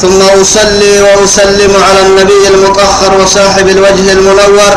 [0.00, 4.74] ثم أصلي وأسلم على النبي المطهر وصاحب الوجه المنور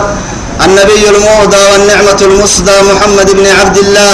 [0.66, 4.14] النبي المهدى والنعمة المصدى محمد بن عبد الله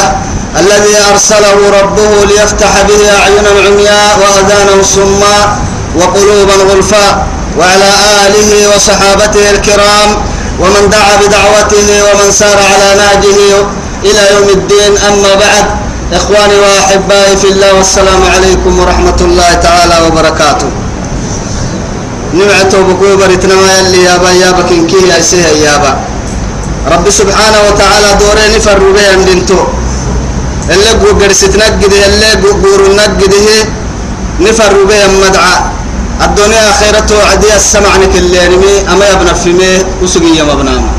[0.59, 5.59] الذي أرسله ربه ليفتح به أعينا عمياء وأذانا صماء
[5.95, 7.27] وقلوبا غلفاء
[7.59, 7.89] وعلى
[8.25, 10.09] آله وصحابته الكرام
[10.59, 13.37] ومن دعا بدعوته ومن سار على نهجه
[14.03, 14.97] إلى يوم الدين.
[15.09, 15.65] أما بعد
[16.13, 20.69] إخواني وأحبائي في الله والسلام عليكم ورحمة الله تعالى وبركاته.
[22.33, 25.91] نمعتو بكو بريتنا ما يلي يابا يابا كنكيه يسيه يابا.
[26.93, 29.59] رب سبحانه وتعالى دورين فروا بي اندنتو
[30.73, 33.47] اللي قو قرست نقده اللي قو نقده
[34.45, 35.55] نفروا بي مدعى
[36.25, 40.89] الدنيا خيرته عدي السمع نكلي نمي أما يبنى في ميه وسقي يا مبنامه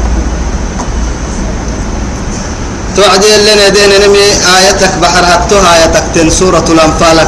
[2.97, 7.19] توعدي اللي ندين نمي آيتك بحر هتوها آيتك تن سورة الأنفال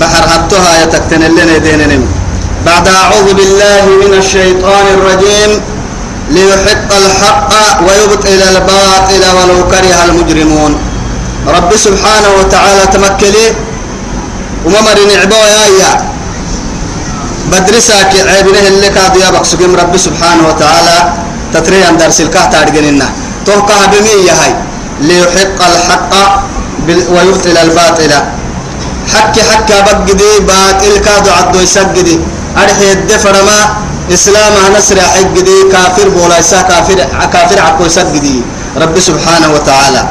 [0.00, 2.06] بحر هتوها آيتك تن اللي ندين نمي.
[2.66, 5.50] بعد أعوذ بالله من الشيطان الرجيم
[6.30, 7.50] ليحق الحق
[7.86, 10.72] ويبطل الباطل ولو كره المجرمون.
[11.56, 13.46] رب سبحانه وتعالى تمكلي
[14.66, 15.90] وممر نعبو يا يا
[17.50, 20.96] بدرسك عيبنه اللي كاد يا بقسكم رب سبحانه وتعالى.
[21.54, 23.08] تتريان درس الكه تارجننا
[23.46, 24.52] توقع بمية هاي.
[25.00, 26.12] ليحق الحق
[27.14, 28.12] ويبطل الباطل.
[29.12, 32.20] حك حك بقدي باطل كادو عدو يسجدي
[32.56, 33.60] أرحي الدفر ما
[34.14, 36.98] إسلام نسر حقدي كافر بولايسا كافر
[37.32, 38.42] كافر عكو يسجدي
[38.76, 40.02] رب سبحانه وتعالى.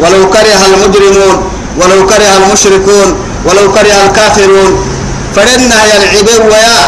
[0.00, 1.36] ولو كره المجرمون
[1.80, 3.08] ولو كره المشركون
[3.46, 4.72] ولو كره الكافرون
[5.36, 6.82] فرنا يا العباد ويا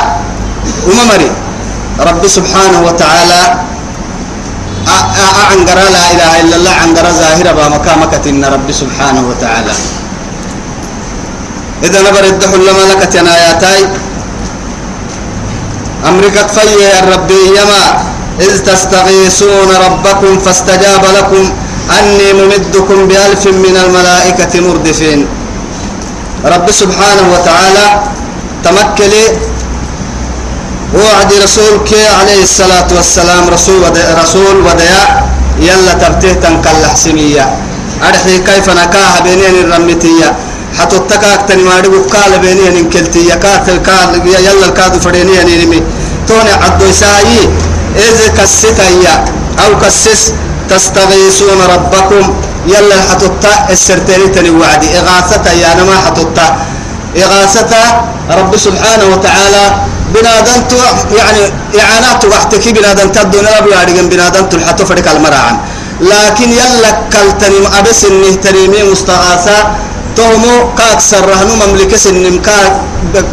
[0.86, 1.30] وممري
[2.00, 3.42] رب سبحانه وتعالى
[5.50, 9.74] أعنقر لا إله إلا الله عنقر ظاهرة بمكامكة إن رب سبحانه وتعالى.
[11.82, 13.80] إذا نبر الدحل لما لك آياتاي
[16.08, 17.84] أمريكا فيه يا ربي يما
[18.40, 21.52] إذ تستغيثون ربكم فاستجاب لكم
[21.98, 25.26] أني ممدكم بألف من الملائكة مردفين.
[26.44, 27.86] رب سبحانه وتعالى
[28.64, 29.24] تمكلي
[30.94, 31.90] وعد رسولك
[32.20, 35.02] عليه الصلاة والسلام رسول ودي رسول وديا
[35.60, 37.44] يلا تبته تنكل حسمية
[38.08, 40.36] أرحي كيف نكاها بينين الرمتية
[40.78, 45.82] حتى التكاك تنماري وقال بينين انكلتية كاتل كال يلا الكادو فرينين نمي
[46.28, 47.48] توني عدو يسايي
[47.96, 49.24] إذا كسيتايا
[49.64, 50.32] أو كسس
[50.70, 52.34] تستغيثون ربكم
[52.66, 53.28] يلا حتى
[53.70, 56.46] السرتيني تني وعدي إغاثة يا نما حتى
[57.24, 57.72] إغاثة
[58.30, 59.64] رب سبحانه وتعالى
[60.14, 60.72] بنادنت
[61.18, 61.42] يعني
[61.80, 65.56] إعانات وقتك بنادنت الدنيا بيارجن بنادنت الحتو فرق المراعن
[66.00, 69.58] لكن يلا كالتنم أبس إنه تريمي مستغاثة
[70.16, 72.72] تهمو كاك سرهنو مملكة سنم كاك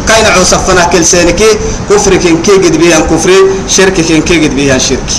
[0.08, 1.50] كاين عصفنا كل سنكي
[1.90, 3.30] كفر كن كي قد بيان كفر
[3.68, 5.10] شرك كن كي قد بيان شرك.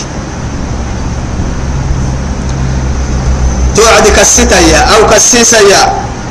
[3.75, 5.81] توعد كسيتايا أو كسيسايا.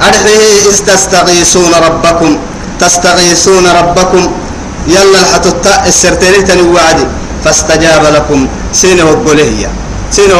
[0.02, 2.38] أرحيه إذ تستغيثون ربكم
[2.80, 4.32] تستغيثون ربكم.
[4.88, 7.06] يلا الحتوتا السرتيني تنوعدي.
[7.44, 8.48] فاستجاب لكم.
[8.72, 9.66] سين وقوله هي
[10.10, 10.30] سين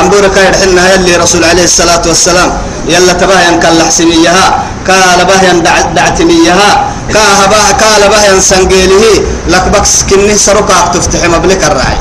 [0.00, 2.50] أمبورا كاير حنا يلي رسول عليه الصلاة والسلام.
[2.88, 4.44] يلا تباهيا كالله حسميها
[4.86, 5.52] كال باهيا
[5.96, 6.70] دعتميها
[7.14, 9.04] كاها باه كال باهيا سنجيله
[9.48, 11.98] لك بكس كني سرقا تفتح مبلك الرعي.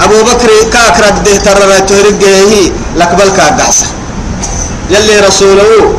[0.00, 3.86] أبو بكر كاكرد ده ترى تهرجه لك بلكا قحسه
[4.90, 5.94] يلي رسوله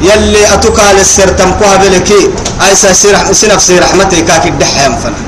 [0.00, 2.30] يلي أتوكا للسر تمكوها بلكي.
[2.68, 2.92] أيسا
[3.32, 5.20] سنف سي رحمتي كاك الدحيم فنا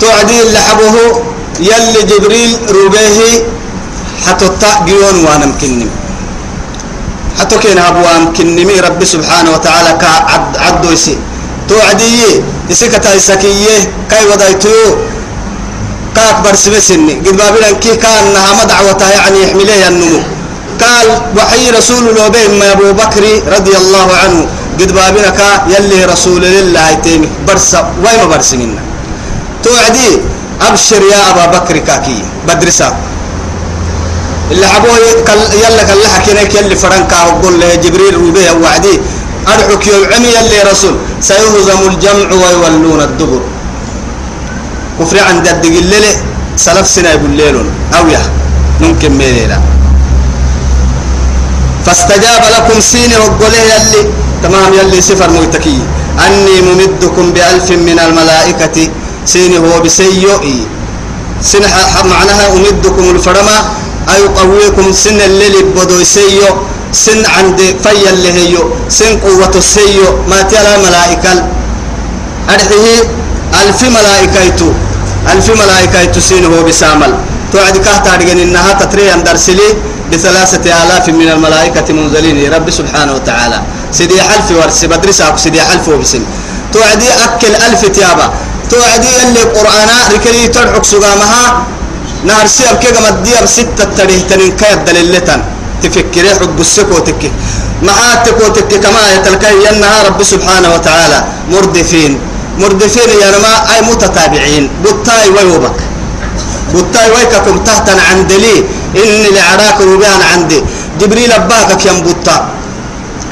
[0.00, 0.94] توعدي اللي حبه
[1.60, 3.18] يلي جبريل روبيه
[4.26, 4.48] حتى
[4.86, 5.90] جيون وأنا مكنم
[7.40, 11.18] حتى كين أبوان كنمي ربي سبحانه وتعالى كعد عدو يسي.
[11.68, 14.70] توعدي يسكتا يسكية كاي ودايتو
[16.16, 20.20] كاك برسمسني قد بابنا كي كان نها دعوتها يعني يحمليه النمو.
[20.80, 23.24] قال وحي رسول الله بين ما أبو بكر
[23.56, 24.46] رضي الله عنه.
[24.80, 27.28] قد بابنك يلي رسول الله تيمي.
[27.48, 28.80] برسا وين برسمنا
[29.64, 30.10] توعدي
[30.60, 32.96] أبشر يا أبا بكر كاكي بدرسا
[34.50, 34.96] اللي حبوه
[35.62, 39.00] يلا كان لها كنك يلي فرنكا وقول له جبريل وبيه وعدي.
[39.46, 40.94] أدعوك يوم عمي يلي رسول.
[41.20, 43.42] سيهزم الجمع ويولون الدبر.
[45.00, 46.04] كفر عند الدقلل
[46.56, 47.66] سلف سنة يقول
[47.98, 48.22] أو يا
[48.80, 49.58] ممكن ميليلا.
[51.86, 54.02] فاستجاب لكم سيني وقوله يلي.
[54.42, 55.78] تمام يلي سفر مويتكي
[56.26, 58.90] أني ممدكم بألف من الملائكة.
[59.26, 60.56] سيني هو بسيئي
[61.42, 61.64] سن
[62.12, 63.58] معناها أمدكم الفرما.
[64.06, 66.46] أي قويكم سن الليل بدو سيو
[66.94, 71.32] سن عند في اللي هيو سن قوة السيو ما تلا ملائكة.
[72.54, 72.98] أرحيه
[73.62, 74.58] ألف ملائكة
[75.32, 77.12] ألف ملائكة سين هو بسامل.
[77.52, 79.68] توعد كهتا إنها تتري درسلي
[80.12, 82.36] بثلاثة آلاف من الملائكة منزلين.
[82.54, 83.58] رب سبحانه وتعالى.
[83.92, 86.22] سيدي حلف ورس بدرسها سيدي حلف وبسم
[86.72, 88.26] توعدي أكل ألف تيابا.
[88.70, 91.42] توعدي اللي قرآن ركلي ترحك سقامها
[92.24, 95.40] نهر سيب كيغا مديا بستة تريه تنين كيب دليلتن
[95.82, 97.22] تفكري حب السكوتك
[97.82, 101.24] معاتك وتك كما يتلقي ينها رب سبحانه وتعالى.
[101.52, 102.18] مردفين.
[102.58, 104.70] مردفين يا رما أي متتابعين.
[104.84, 105.78] بطاي ويوبك.
[106.74, 108.56] بطاي ويككم تحت عند لي
[108.96, 110.60] إني لعراك ربان عندي.
[111.00, 112.36] جبريل أباك كم بطا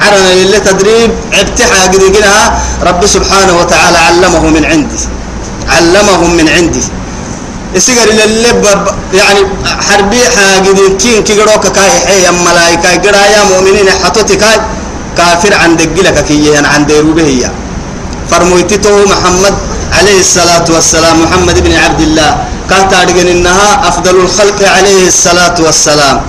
[0.01, 2.43] عرنا اللي تدريب ابتحى قدقنها
[2.83, 5.01] رب سبحانه وتعالى علمه من عندي.
[5.69, 6.83] علمهم من عندي.
[7.75, 8.51] السجر اللي
[9.13, 14.57] يعني حربي حاجدين كين كي جروك كاي حي ملائكة جرا يا مؤمنين حطوتي كاي
[15.17, 17.51] كافر عند جلك كي عند روبهية
[18.31, 19.53] فرمويتته محمد
[19.97, 22.37] عليه الصلاة والسلام محمد بن عبد الله.
[22.69, 26.21] كانت إنها أفضل الخلق عليه الصلاة والسلام.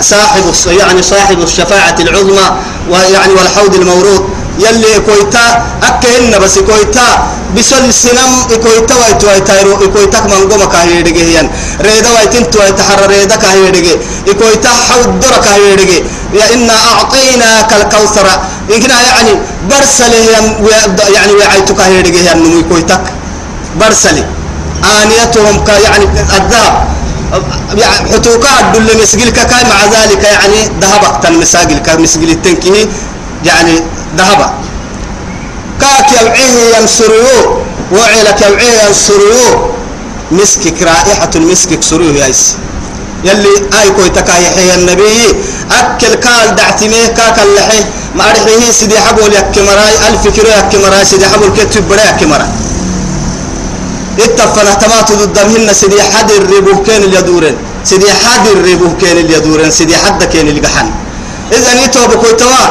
[0.00, 2.46] صاحب يعني صاحب الشفاعة العظمى
[2.90, 4.24] ويعني والحوض المورود.
[4.58, 5.44] يلي كويتا
[5.82, 7.08] أكهن بس كويتا.
[7.56, 8.32] بسل سنم
[8.62, 11.50] كويتا ويت ويتايرو كويتا من قوم كاهيدجه ين
[11.80, 13.94] ريدا ويتين تو يتحرر ريدا كاهيدجه
[14.38, 15.98] كويتا حوض در كاهيدجه
[16.38, 18.26] يا إنا أعطيناك الكوثر.
[18.70, 19.32] يمكن يعني
[19.70, 20.18] برسله
[21.16, 23.04] يعني وعيتك كاهيدجه ين نمي كويتك.
[23.80, 24.24] برسله
[24.84, 26.04] آنيتهم يعني
[26.38, 26.74] الذهب
[27.76, 32.86] يعني حتوكا الدل مسجل كاي مع ذلك يعني ذهب تن مساجل كمسجل التنكيه
[33.44, 33.74] يعني
[34.18, 34.40] ذهب.
[35.80, 37.58] كاك يوعيه ينصريو
[37.92, 39.70] وعلك يوعيه ينصريو
[40.30, 42.54] مسكك رائحة المسك سريو يايس
[43.24, 45.18] يلي آي كوي تكايحي النبي.
[45.70, 47.84] أكل كال دعتميه كاك اللحي.
[48.14, 49.94] ما أرحيه سيدي حبول يك مراي.
[50.08, 51.04] ألف كيلو يك مراي.
[51.04, 52.48] سيدي حبول كتب بلا يك مراي
[54.20, 60.24] اتفنا تمات ضدهن سيدي حد الربوه كان اليدورن سيدي حد الربوه كان اليدورن سيدي حد
[60.24, 60.90] كان الجحن
[61.52, 62.64] إذا نيتوا بكوي توا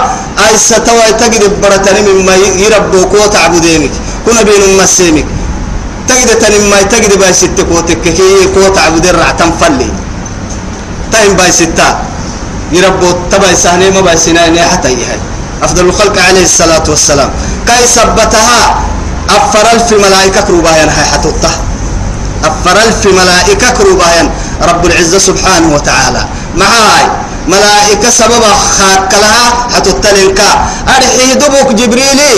[0.47, 3.91] أي ستوا تجد برتني مما يربو كوت عبدينك
[4.25, 5.25] كنا بين مسيمك.
[6.07, 9.89] تجد تني ما تجد باي ست كوتك كي كوت عبدين رعتم فلي
[11.11, 11.89] تايم باي ستا
[12.71, 15.19] يربو تبا سهني ما باي سنين حتى يهي
[15.63, 17.29] أفضل الخلق عليه الصلاة والسلام.
[17.67, 18.79] كاي سبتها
[19.29, 21.51] أفرل في ملائكة كروبايان هاي حتوته
[22.43, 24.29] أفرل في ملائكة كروبايان
[24.63, 26.21] رب العزة سبحانه وتعالى.
[26.57, 27.05] معاي.
[27.47, 28.43] ملائكة سبب
[28.77, 29.45] خاك لها
[29.75, 30.49] حتوتلنكا
[30.87, 32.33] أرحي دبوك جبريلي.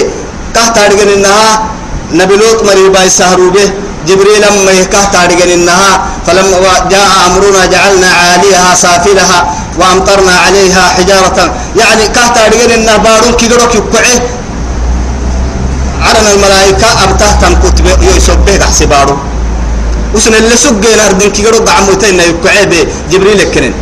[0.56, 1.63] كهت أرجن إنها
[2.12, 3.07] نبي لوط مريبا
[3.56, 3.69] به
[4.07, 9.39] جبريل أما كهت أرجن إنها فلما جاء أمرنا جعلنا عاليها سافلها
[9.80, 11.38] وأمطرنا عليها حجارة.
[11.75, 14.19] يعني كهت أرجن إنها بارون كيدروك يقعه
[16.01, 17.77] عرنا الملائكة أبته تنكت
[18.18, 19.18] يسبه حسبارو
[20.16, 20.56] وسن اللي
[20.94, 22.52] الأرض كي يرد عموتين يبقى
[23.11, 23.73] جبريل كنن.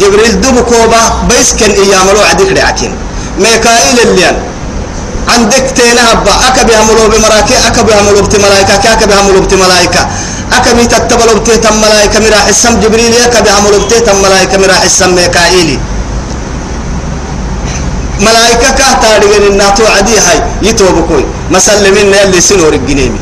[0.00, 2.92] جبريل دبو كوبا بيس كان إيام لو عدك رعكين
[3.38, 4.36] ميكائيل الليان.
[5.28, 6.34] عندك تينا هبا.
[6.48, 10.02] أكبي هملو بمراكي أكبي هملو بتملايكا كأكبي هملو بتملايكا.
[10.52, 15.78] أكبي تتبلو بتيتم ملايكا مراح السم جبريل أكبي هملو بتيتم ملايكا مراح السم ميكائيلي
[18.20, 20.38] ملائكة كهتا رجل الناتو عدي هاي.
[20.62, 21.24] يتوبكوي.
[21.50, 23.20] مسلمين يلي سنور الجنيمي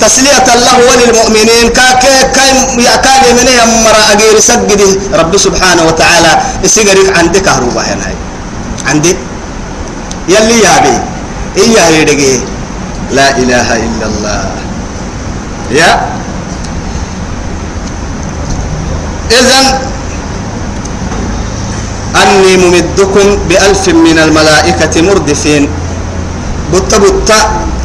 [0.00, 1.66] تسلية الله وللمؤمنين.
[1.72, 2.50] كاك كاي
[2.84, 4.80] يا كالي من يمرا أجير سجد.
[5.14, 6.32] رب سبحانه وتعالى
[6.64, 8.08] السجرك عندك هروبا هنا
[8.86, 9.16] عندي؟
[10.28, 10.94] يلي يا بي.
[11.62, 12.34] إياه يدقي.
[13.12, 14.42] لا إله إلا الله.
[15.70, 15.90] يا.
[19.30, 19.64] إذن
[22.22, 25.68] أني ممدكم بألف من الملائكة مردفين.
[26.72, 27.30] بط بط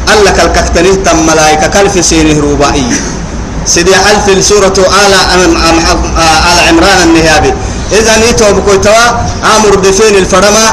[0.08, 2.86] ألا كالكتنه تم ملائكة كالف سينه روبائي.
[3.66, 5.42] سيدي ألف سورة آل آل
[6.68, 7.52] عمران النهابي.
[7.92, 9.04] إذا نيتو بكويتوا
[9.56, 10.64] آمر دفين الفرما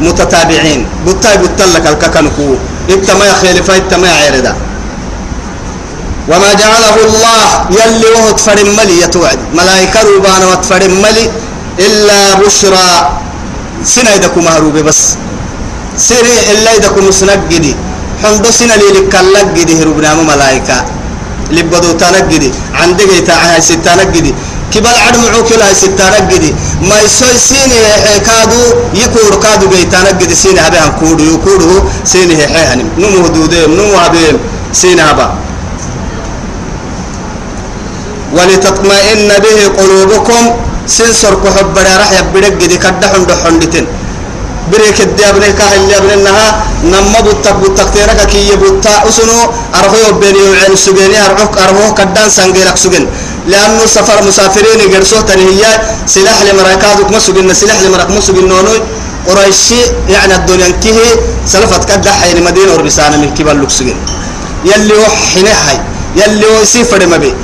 [0.00, 0.86] متتابعين.
[1.06, 2.48] بطاي بطلك الككنكو.
[2.90, 4.54] إتما يخيلفا إتما يعردا
[6.28, 9.38] وما جعله الله يلي وهد فرملي يتوعد.
[9.54, 11.30] ملائكة روبانا وتفرملي
[11.78, 12.88] إلا بشرى.
[13.84, 15.14] سنة يدكم مهروبة بس.
[15.98, 17.74] سنة إلا يدكم سنجدي
[18.22, 19.14] حمد سنة لي لك
[19.56, 20.78] جدي هربنا ملائكة
[21.50, 24.34] لبدو تنجدي عندك تاعها ستنجدي
[24.72, 26.50] كبال عدم كلا ستنجدي
[26.88, 27.80] ما يسوي سيني
[28.26, 28.60] كادو
[29.02, 31.70] يكور كادو جي تنجدي سيني هبه كودو يكودو
[32.04, 34.36] سيني هي نمو دودهم نمو هبهم
[34.72, 35.26] سيني هبه
[38.36, 40.42] ولتطمئن به قلوبكم
[40.86, 43.86] سنسر كحب راح يبدك دي كدحن دحن دتن
[44.72, 46.46] بريك الدابني كاهل اللي ابنها
[46.84, 49.38] نما بوتك بوتك تيرك كي يبوتا أسنو
[49.78, 53.06] أرهو بيني وعين سجني أرهو أرهو كدان سانجيلك سجن.
[53.46, 55.70] لأنه سفر مسافرين يجرسوه تنهيا
[56.06, 58.80] سلاح لمراكادك مسجن سلاح لمراك مسجن نونوي.
[59.26, 61.08] قريشي يعني الدنيا انتهي
[61.46, 63.96] سلفت كدح يعني مدينة وربسانه من كبال لوكسجن
[64.64, 65.78] يلي وحنا هاي
[66.16, 67.34] يلي ويسيفر ما بي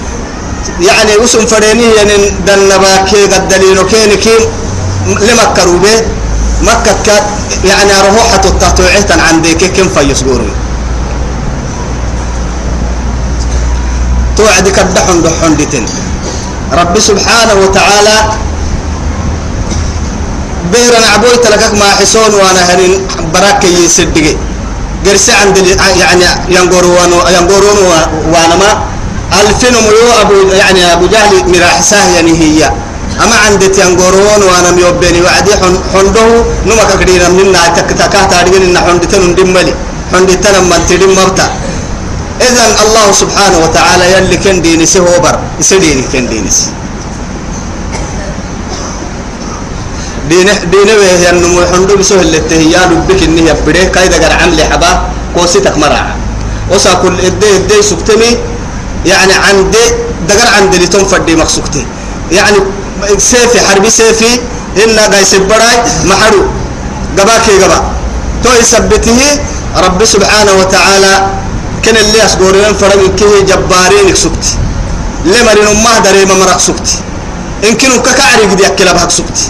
[0.80, 2.14] يعني وسم فريني يعني
[2.46, 4.36] دنبا كي قد دليلو كين كي
[5.06, 6.21] لمكة روبي.
[6.62, 7.14] مكة
[7.64, 10.52] يعني روحة التطوعية عن ديك كم فيس قوري.
[14.36, 15.84] توعد كدحن دحن دتن.
[16.72, 18.16] ربي سبحانه وتعالى
[20.72, 24.36] بير عبوي تلكك ما حسون وأنا هرين براك يسدقي.
[25.06, 25.58] قرس عند
[26.00, 27.78] يعني ينقرون ينقرون
[28.32, 28.70] وأنا ما.
[29.40, 32.70] ألفين ميو أبو يعني أبو جهل مراحساه يعني هي
[33.20, 35.52] أما عند تيانغورون وأنا ميوبيني وعدي
[35.92, 36.26] حنده
[36.66, 39.74] نما كقدينا منا تكتكاه تارجين إن حندتنا ندملي
[40.12, 41.46] حندتنا من تدم مرتا.
[42.42, 46.50] إذن الله سبحانه وتعالى يلي كان ديني سهوبر يسديني كان ديني
[50.30, 54.90] دين دين وهي النمو حندو بسوه اللي تهيا لبك إنه يبديه كايدا قر عملي حبا
[55.34, 56.14] كوسيتك مرعا
[56.72, 58.30] وسا كل إدي إدي سكتمي
[59.06, 59.74] يعني عند
[60.28, 61.86] دقر عند اللي تنفدي مقصوكتي
[62.32, 62.58] يعني
[63.18, 64.40] سيفي حربي سيفي
[64.76, 66.42] إلا قايس براي محرو
[67.18, 67.78] قباكي قبا.
[68.44, 69.20] تو يثبته
[69.84, 71.14] رب سبحانه وتعالى
[71.82, 74.54] كان اللي أسقورين فرق كيه جبارين سكتي
[75.24, 76.98] لما رين ما دري ما مرق سكتي
[77.68, 79.46] إن كانوا ككعري قد يأكل بحق سكتي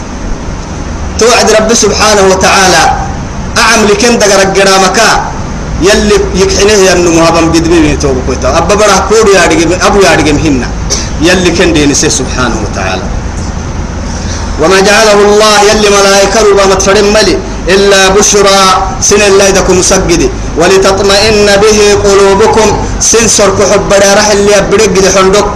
[1.19, 2.83] توعد رب سبحانه وتعالى
[3.59, 4.99] أعمل كن دقر الجرامك
[5.83, 8.49] يلي يكحنه ينو مهابا بدبي توبو كويتا.
[8.59, 8.97] أبا برا
[9.35, 10.69] يارجم أبو يارجم هنا
[11.21, 13.03] يلي كن دينسي سبحانه وتعالى.
[14.63, 17.35] وما جعله الله يلي ملائكة ربما متفرم ملي
[17.69, 18.61] إلا بشرى
[19.01, 20.23] سن الله دكم مسجد.
[20.61, 22.69] ولتطمئن به قلوبكم.
[23.01, 25.47] سنسر كحب رح اللي أبرق حندق.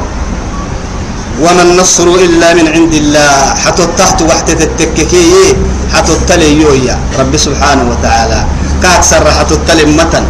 [1.43, 3.55] وما النصر إلا من عند الله.
[3.65, 5.55] حتى تحت وحدة التككي.
[5.95, 6.97] حتى التلي يويا.
[7.19, 8.41] رب سبحانه وتعالى.
[8.83, 10.25] كاك سرحة التلم متن.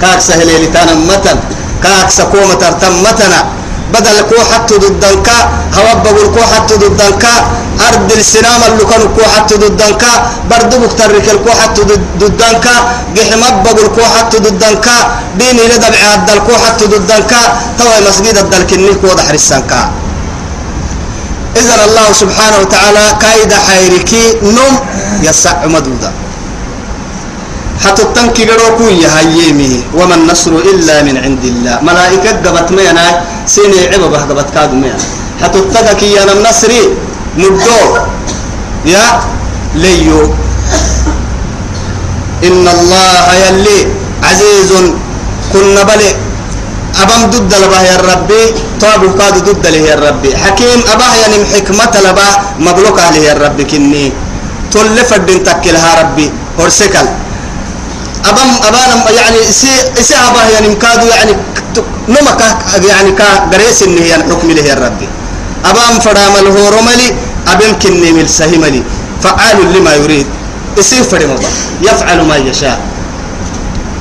[0.00, 1.38] كاك سهلي لتانا متن.
[1.84, 3.40] كاك سكومة ترتم متنا.
[3.92, 5.28] بدل كو حتى ضدنك.
[5.76, 7.24] هوا بقول كو حتى ضدنك.
[7.88, 10.04] أرض السنام اللي كانوا كو حتى ضدنك
[10.50, 11.82] برضو مكترك الكو حتى
[12.20, 12.66] ضدنك
[13.16, 14.86] جحمد بقول كو حتى ضدنك
[15.38, 17.32] دين إلى دبع عبد الكو حتى ضدنك
[17.78, 19.72] توا مسجد الدلك النيك وضح رسانك
[21.60, 24.72] إذن الله سبحانه وتعالى كايد حيركي نم
[25.22, 26.10] يسع مدودا.
[27.84, 31.74] حتى التنكي قروكو يهيمي وما النصر إلا من عند الله.
[31.82, 33.06] ملائكة قبت مينا
[33.46, 34.98] سيني عببه قبت كادو مينا
[35.42, 36.82] حتى التنكي يا نصري
[37.38, 37.80] مدو
[38.86, 39.06] يا
[39.74, 40.20] ليو.
[42.44, 43.78] إن الله يلي
[44.22, 44.70] عزيز.
[45.52, 46.10] كنا بلي.
[47.02, 48.42] أبم ضد لبه يا ربي.
[48.80, 50.30] طاب كاد ضد له يا ربي.
[50.36, 54.12] حكيم أباه يعني حكمة لبه مبلوك عليه يا ربي كني.
[54.72, 56.26] تلف الدين تكلها ربي.
[56.58, 57.06] هرسكل.
[58.30, 61.32] أبم أبانا يعني سي سي أباه يعني مكادو يعني
[62.08, 62.40] نمك
[62.88, 65.08] يعني كا جريس إنه يعني حكم له يا ربي.
[65.64, 67.08] أبام فرام الهورملي
[67.48, 68.82] أبم كني مل سهملي
[69.22, 70.26] فعال لما يريد.
[70.78, 71.38] يصير فرم
[71.82, 72.80] يفعل ما يشاء.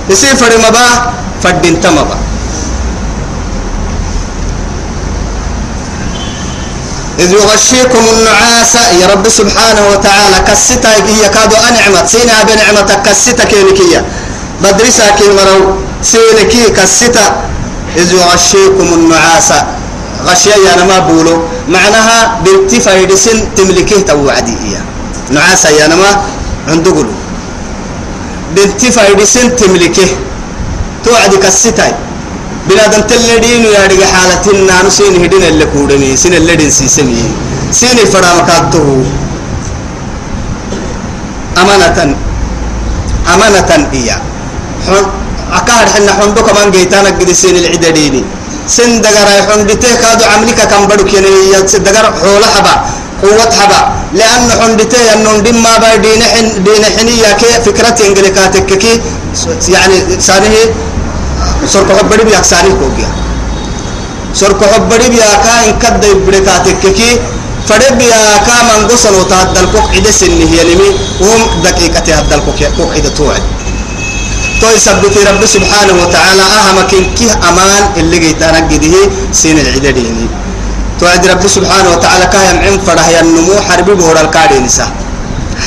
[0.10, 2.18] يصير فرم با فدين تمبا
[7.20, 10.92] إذ يغشيكم النعاس يا رب سبحانه وتعالى كستا
[11.26, 12.06] يكاد أنعمت.
[12.10, 14.06] سينا بنعمتك كستا كينكية
[14.64, 17.26] بدرسا كي مرو سينكي كستا
[17.96, 19.52] إذ يغشيكم النعاس.
[20.28, 21.36] غشيا أنا ما بولو.
[21.70, 24.84] معناها بنت فايدسن تملكيه توعدي إياه.
[25.36, 26.10] نعاس يا أنا ما
[26.68, 27.14] عندقلو.
[28.56, 30.12] بنت فايدسن تملكيه
[31.06, 31.88] توعدي كستا
[32.70, 37.24] بلادن تلدين يا رجع حالتنا نسين هدين اللي كودني سين اللي سيسني
[37.72, 38.88] سين فرامكاته
[41.62, 42.16] أمانة
[43.34, 44.22] أمانة إياه.
[45.54, 48.24] أكاد حنا حندو كمان جيتانا قد سين العدديني.
[48.68, 51.52] سن دقرا حندته كادو عملك كم بدو كيني
[51.86, 52.76] دقر حول حبا
[53.24, 53.82] قوة حبا.
[54.14, 59.02] لأن حندته أنه دم ما با دين حن دين حنية كي فكرة إنجليكاتك كي
[59.68, 60.56] يعني سانه
[61.68, 63.10] سرق حبري بيكساني كوجيا
[64.34, 67.10] سرك حبري بيا كا إن كد بركاتككي
[67.70, 70.90] فرب يا كا من قصن وتهدل كوك عدة سنه يلمي
[71.22, 72.92] وهم دقيقة هدل كوك كوك
[74.54, 80.28] عدة توعد تو يثبت رب سبحانه وتعالى أهم كي أمان اللي جيتانا قده سين العدديني
[81.00, 84.88] توعد رب سبحانه وتعالى كاهم عم فرح النمو حربي بورا الكادي نسا.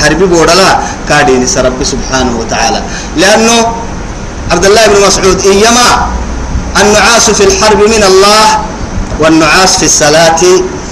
[0.01, 0.79] حربي بورا لا
[1.09, 2.81] كادي نسا رب سبحانه وتعالى.
[3.17, 3.57] لأنه
[4.51, 5.87] عبد الله بن مسعود إيما
[6.81, 8.45] النعاس في الحرب من الله
[9.19, 10.41] والنعاس في الصلاة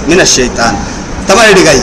[0.08, 0.74] من الشيطان.
[1.28, 1.82] تمام دقاي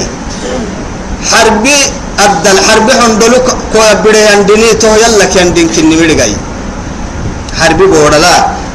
[1.32, 1.78] حربي
[2.18, 6.36] أدى الحرب حندلوك كوي بدي يندني تو يلا كان دين كني بدقاي
[7.58, 8.34] حربي بورا لا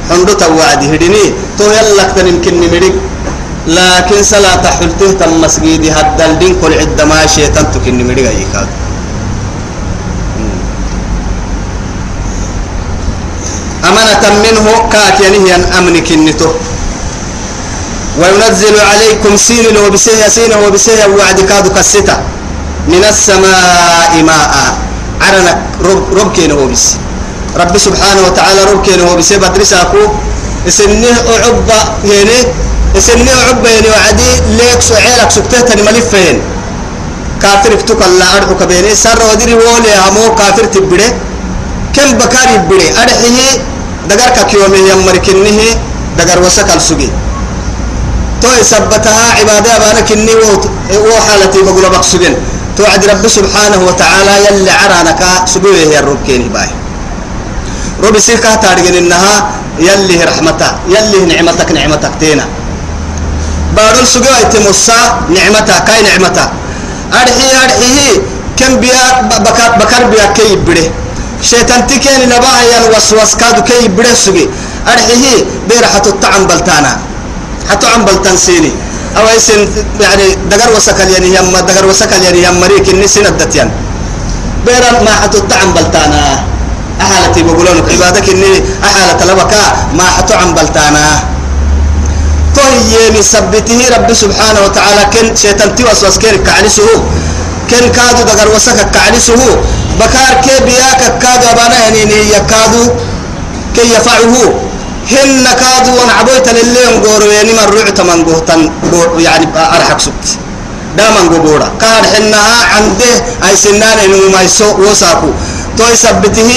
[0.09, 1.23] حندو توعد هدني
[1.57, 2.95] تو يلا كتن كني بدق
[3.67, 8.67] لكن صلاة حلته تم مسجد هدى الدين كل عدة ما شيطان تكني بدقاي كاد.
[13.89, 16.51] أمانة منه كاتينه أن أمنك النتو
[18.19, 22.15] وينزل عليكم سين وبسيه سين وبسيه وعد كادو كستا
[22.87, 24.53] من السماء ماء.
[25.21, 25.53] عرنا
[25.87, 26.95] رب, رب كين هو بس.
[27.57, 30.01] رب سبحانه وتعالى رب كين هو بس بدرساكو
[30.67, 32.37] إسنه عبا يعني
[32.97, 34.31] إسنه عبا يعني وعدي.
[34.57, 36.37] ليك سعيلك سكتة ملفين
[37.41, 38.95] كافر افتك الله أرحك بيني.
[38.95, 41.07] سر ودري وولي همو كافر تبري.
[41.95, 42.87] كم بكار يبري.
[43.03, 43.51] أرحيه.
[44.09, 45.59] دقر كيومي يمركنه
[46.17, 47.09] دقر وسك السجي
[48.41, 50.33] تو يثبتها عبادة بانك إني
[51.09, 52.35] وحالتي بقول بقصدين.
[52.77, 56.69] توعد رب سبحانه وتعالى يلي عرانك سبوه يا الرب كيني باي.
[58.03, 59.33] رب سيكا تارجن إنها
[59.79, 62.45] يلي رحمته يلي نعمتك نعمتك تينا.
[63.75, 64.99] بارل سجوا يتمسا
[65.35, 66.47] نعمتها كاي نعمتها
[67.13, 68.21] أرحي أرحيه
[68.57, 69.01] كم بيا
[69.45, 70.87] بكر بكر بيا كي بره.
[71.49, 74.45] شيطان تكين نباه ين وسوس كادو كي بره سجي
[74.93, 76.93] أرحيه بيرحة الطعم بلتانا.
[77.69, 78.71] حتى عم بلتان سيني.
[79.17, 79.67] أو يسن
[80.01, 83.69] يعني دقر وسكال يعني يم دقر وسكال يعني يم مريك إني سنة دتيان
[84.65, 86.43] بيرا ما حتى تعم بلتانا.
[87.01, 89.63] أحالتي بقولون عبادك إني أحالة لبكا.
[89.93, 91.05] ما حتى عم بلتانا.
[92.55, 95.03] توي مثبته رب سبحانه وتعالى.
[95.13, 96.89] كن شيطان توسوس كن كعنسه
[97.69, 99.41] كن كادو دقر وسك كعنسه
[99.99, 102.01] بكار كي بياك كادو أبانا يعني
[102.35, 102.83] يكادو.
[103.75, 104.66] كي يفعه.
[105.11, 108.61] هن كادو ونعبويت لليون قورو يعني من رعت من قوتن
[109.17, 110.27] يعني أرحك سبت.
[110.97, 113.13] دامن قبورا كان حنها عنده
[113.47, 115.29] أي سنان إنه ما يسوء وساكو.
[115.77, 116.51] تو يثبته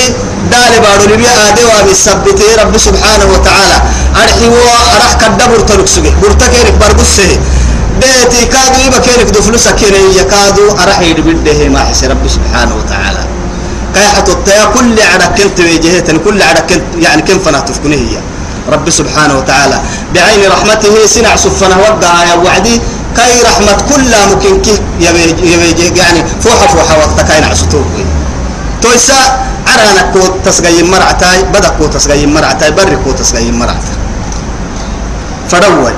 [0.51, 3.79] دال بارو لبيا آدي وابي ثبته رب سبحانه وتعالى.
[4.23, 7.39] أرحي هو أرح كدبر تلقسوه برتكيرك برقسه
[8.01, 10.17] بيتي كادو يبا كيرك دو فلوسا كيري.
[10.21, 13.25] يكادو أرح يدبده ما حسي رب سبحانه وتعالى.
[13.95, 18.17] كي حتوتيا كل عرق كنت ويجهتن كل عرق كنت يعني كم فنا تفكنه هي.
[18.73, 19.79] رب سبحانه وتعالى.
[20.15, 22.81] بعين رحمته سنع سفنا وقع يا وعدي
[23.17, 24.75] كي رحمة كل ممكن كي
[25.97, 27.85] يعني فوحة فوحة وقت كاين عسطوه
[28.83, 29.21] تويسا
[29.67, 33.97] عرانا كو تسغي مرعتاي بدا كو تسغي مرعتاي بري كو تسغي مرعتاي.
[35.51, 35.95] فدول.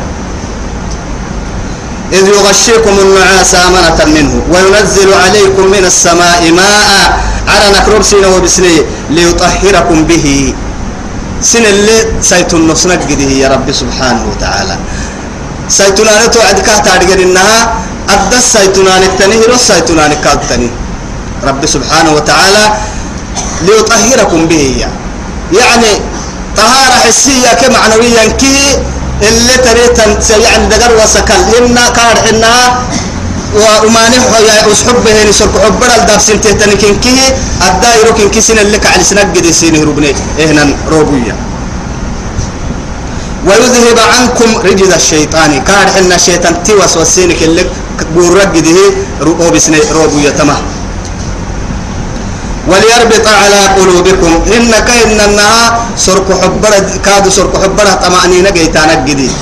[2.12, 7.20] إذ يغشيكم النعاس أمنة منه وينزل عليكم من السماء ماء.
[7.48, 10.54] عرانا كروب سينا وبسني ليطهركم به.
[11.42, 13.00] سن اللي سيتون نصنق
[13.42, 14.76] يا رب سبحانه وتعالى.
[15.68, 17.74] سيتونان توعد كهتا عدقر إنها
[18.08, 20.70] أدى السيتونان التنيه رو السيتونان كالتني
[21.44, 22.64] رب سبحانه وتعالى
[23.62, 24.86] ليطهركم به
[25.52, 25.92] يعني
[26.56, 28.58] طهارة حسية كمعنويا كي
[29.28, 30.10] اللي تريتن
[30.42, 32.64] يعني دقر وسكل إن كار إنها
[33.54, 37.16] وأمانح يا أصحب به نسرق عبر الداب سنته تنكين كي
[37.68, 41.36] الدائر كن كسن اللي كعلي سنجد سينه ربني إهنا روبيا
[43.46, 47.64] ويذهب عنكم رجز الشيطان كار إن الشيطان توس وسينك اللي
[48.14, 48.78] بورجده
[49.20, 50.62] رؤوب سنة روبيا تمام.
[52.70, 55.62] وليربط على قلوبكم إن كأن النها
[55.96, 59.32] سرق حبرة كادو سرق حبرة طمأنينة جيتانا جديد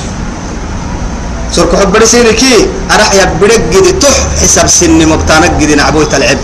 [1.55, 6.37] سرق حبرة سينكي أرح يبرق جديد تح حسب سن مبتانا جديد نعبوت العب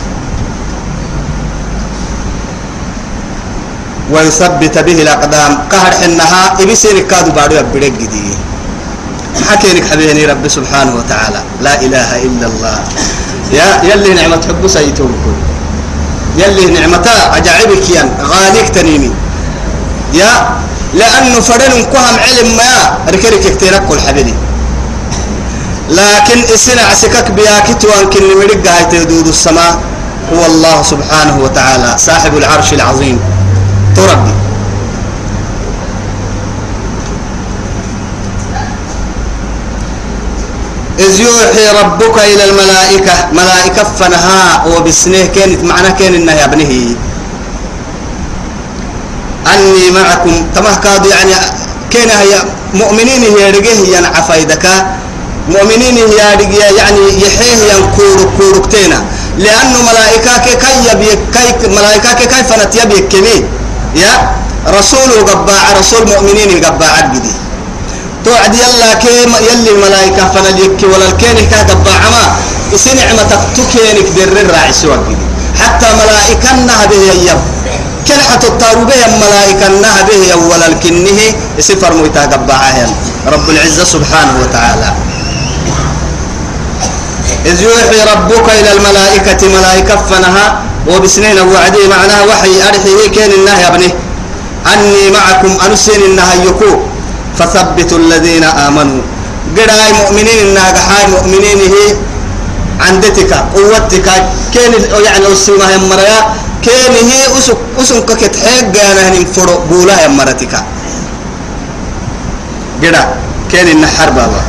[4.11, 5.51] ويثبت به الأقدام.
[5.71, 8.37] قهر إنها إبي سينك كادو بارو يبرق جديد
[9.47, 11.41] حكينك حبيني رب سبحانه وتعالى.
[11.61, 12.77] لا إله إلا الله.
[13.53, 15.35] يا يلي نعمة حب سيتوبكم
[16.37, 19.11] يلي نعمتا أجعبك ين غاليك تنيمي
[20.13, 20.33] يا
[20.93, 22.71] لأنه فرن كهم علم ما
[23.07, 24.33] ركرك كتيرك كل حبيبي
[25.89, 29.79] لكن السنة عسكك بياكت وانكن مرق هاي تدود السماء
[30.33, 33.19] هو الله سبحانه وتعالى صاحب العرش العظيم.
[40.99, 46.95] إذ يوحي ربك إلى الملائكة ملائكة فنها وبسنه كانت معنا كان إنها يا ابنه.
[49.53, 51.31] أني معكم تمه كاد يعني
[51.91, 54.65] كان هي مؤمنين هي رجيه ينع فايدك
[55.49, 59.05] مؤمنين هي رجيه يعني يحيه ينكور كوركتينا
[59.37, 63.45] لأنه ملائكة كي يبي كي ملائكة كيف نتيبي كمي.
[63.95, 64.31] يا؟
[64.67, 67.31] رسول قباع رسول مؤمنين قباع جدي
[68.25, 72.25] توعد يلا كيم يلي الملائكة فنليك ولا الكين كا قباع ما.
[72.95, 74.97] نعمة تكينك در الراعي سوى
[75.61, 76.49] حتى ملائكة
[76.89, 77.39] به يب.
[78.07, 79.67] كن حتى التاروبة ملائكة
[80.07, 81.19] به ولا الكنه
[81.59, 82.87] سفر ميتا قباعها
[83.27, 84.93] رب العزة سبحانه وتعالى.
[87.45, 90.45] إذ يوحي ربك إلى الملائكة ملائكة فنها
[90.87, 93.89] وبسنين وعدي معناها وحي أرحيه كان النهي يا ابني.
[94.73, 96.71] أني معكم أنسين النهي يكو.
[97.39, 99.01] فثبتوا الذين آمنوا.
[99.57, 101.95] قرأي مؤمنين إنها قحاي مؤمنين هي.
[102.79, 104.07] عندتك قوتك
[104.53, 104.71] كان
[105.05, 106.19] يعني أسمها يمريا
[106.65, 110.53] كان هي أسك أسك كتحيق أنا هنفرق بولا يمرتك
[112.83, 113.03] قرأ
[113.51, 114.41] كان النحر بابا.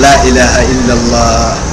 [0.00, 1.69] لا إله إلا الله.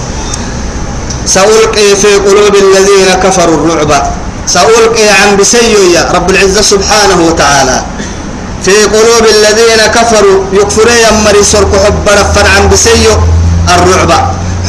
[1.28, 3.92] سألقي في قلوب الذين كفروا الرعب.
[4.48, 7.78] سألقي عن بسيو يا رب العزة سبحانه وتعالى.
[8.64, 13.14] في قلوب الذين كفروا يكفروا يمري سرق حب رفر عن بسيو
[13.76, 14.12] الرعب.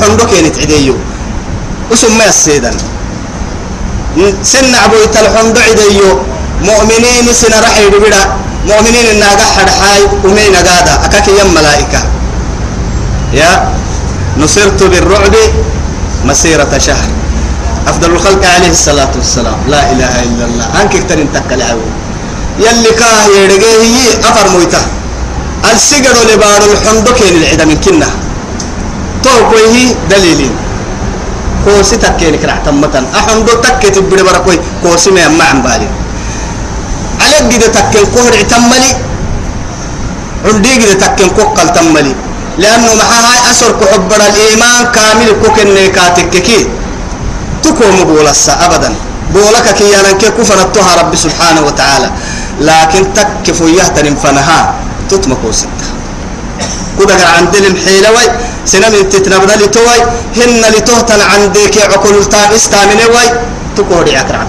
[0.00, 0.94] حمدك ينتعديو
[1.90, 2.74] وسمى السيدا
[4.42, 6.10] سن عبويت الحمد عديو.
[6.62, 8.22] مؤمنين سن رحي بدا
[8.66, 12.00] مؤمنين الناقة حرحاي ومين قادا أكاك يم ملائكة.
[13.32, 13.50] يا
[14.36, 15.34] نصرت بالرعب
[16.24, 17.08] مسيرة شهر.
[17.86, 19.58] أفضل الخلق عليه الصلاة والسلام.
[19.68, 20.66] لا إله إلا الله.
[20.82, 21.88] أنك أكتر انتك العوي
[22.58, 24.84] يلي كاه يرقيه أفر مويته.
[25.72, 28.10] السجر لبار الحمدك العدا من كنا
[29.24, 30.54] توقيه دليلين
[31.64, 33.04] كوسي تكين كرع تمتن.
[33.18, 35.88] أحمدو تكي تبدي بركوي كوسي ما يمع بالي.
[37.20, 38.92] على قد تكين كهر تملي.
[40.44, 42.14] عندي قد تكين كوكل تملي.
[42.58, 46.66] لأنه معها أسر كحبر الإيمان كامل كوكن كاتككي
[47.62, 48.94] تكون بولسا أبدا.
[49.34, 50.58] بولك كي أنا كي كفر
[51.00, 52.10] رب سبحانه وتعالى.
[52.60, 54.74] لكن تكفو يهتن فنها.
[55.10, 55.86] تتمكو ستة.
[56.98, 58.26] كده عند المحيلة وي
[58.66, 59.98] سنة من تتنبنا لتوي
[60.36, 63.26] هن لتهتن عندك عقل التام استامنة وي
[63.76, 64.42] تكوري عكرع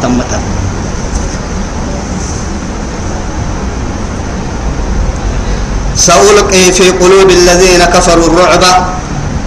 [6.09, 8.63] سألقي في قلوب الذين كفروا الرعب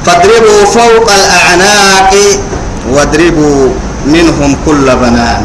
[0.07, 2.14] فاضربوا فوق الأعناق
[2.90, 3.68] واضربوا
[4.07, 5.42] منهم كل بنان.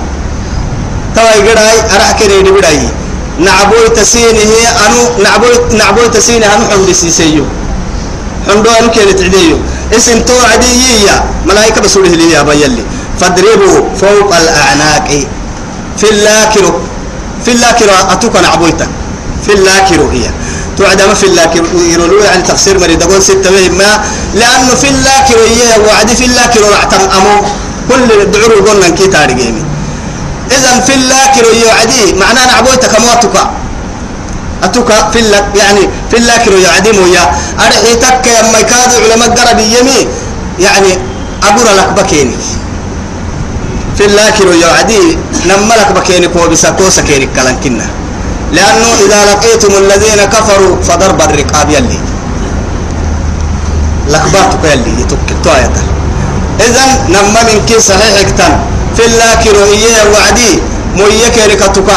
[1.16, 2.90] تواي قرأي أراك ريدي بدأي.
[3.40, 4.52] نعبوي تسينه
[4.86, 7.46] أنو نعبوي نعبوي تسينه أنو حمد سيسيو.
[8.48, 9.58] حمدو أنو كانت عديو
[9.98, 12.84] اسم تو عديية ملائكة بسوله لي يا بيلي
[13.20, 15.10] فاضربوا فوق الأعناق.
[15.98, 16.72] في اللاكرو
[17.46, 18.90] في اللاكرو أتوك نعبويتك
[19.46, 20.30] في اللاكرو هي.
[20.78, 23.04] توعد ما في اللاكر يقولوا يعني تفسير مريض.
[23.04, 27.48] أقول ستة ما لأنه في اللاكر هي وعد في اللاكر رعتم أمو.
[27.90, 29.64] كل الدعور قلنا كي تارجيني
[30.52, 33.36] إذا في اللاكر يعدي معناه نعبويتك موتك
[34.64, 34.94] أتوك.
[35.14, 37.32] في اللاك يعني في اللاكر يعدي مويا.
[37.60, 40.08] أرحيتك يما يكاد علماء قرب يمي.
[40.60, 40.92] يعني
[41.44, 42.36] أقول لك بكيني.
[43.98, 47.86] في اللاكر يعدي نملك بكيني كو بسكوسا كيني كلام كنا
[48.54, 52.00] لأنه إذا لقيتم الذين كفروا فضرب الرقاب يلي.
[54.10, 55.84] لكباتك يلي يتوكتوا آياتا
[56.60, 58.54] إذا نما من كي صحيح اكتن.
[58.96, 60.60] في الله كروهية وعدي
[60.96, 61.90] موية كيركتك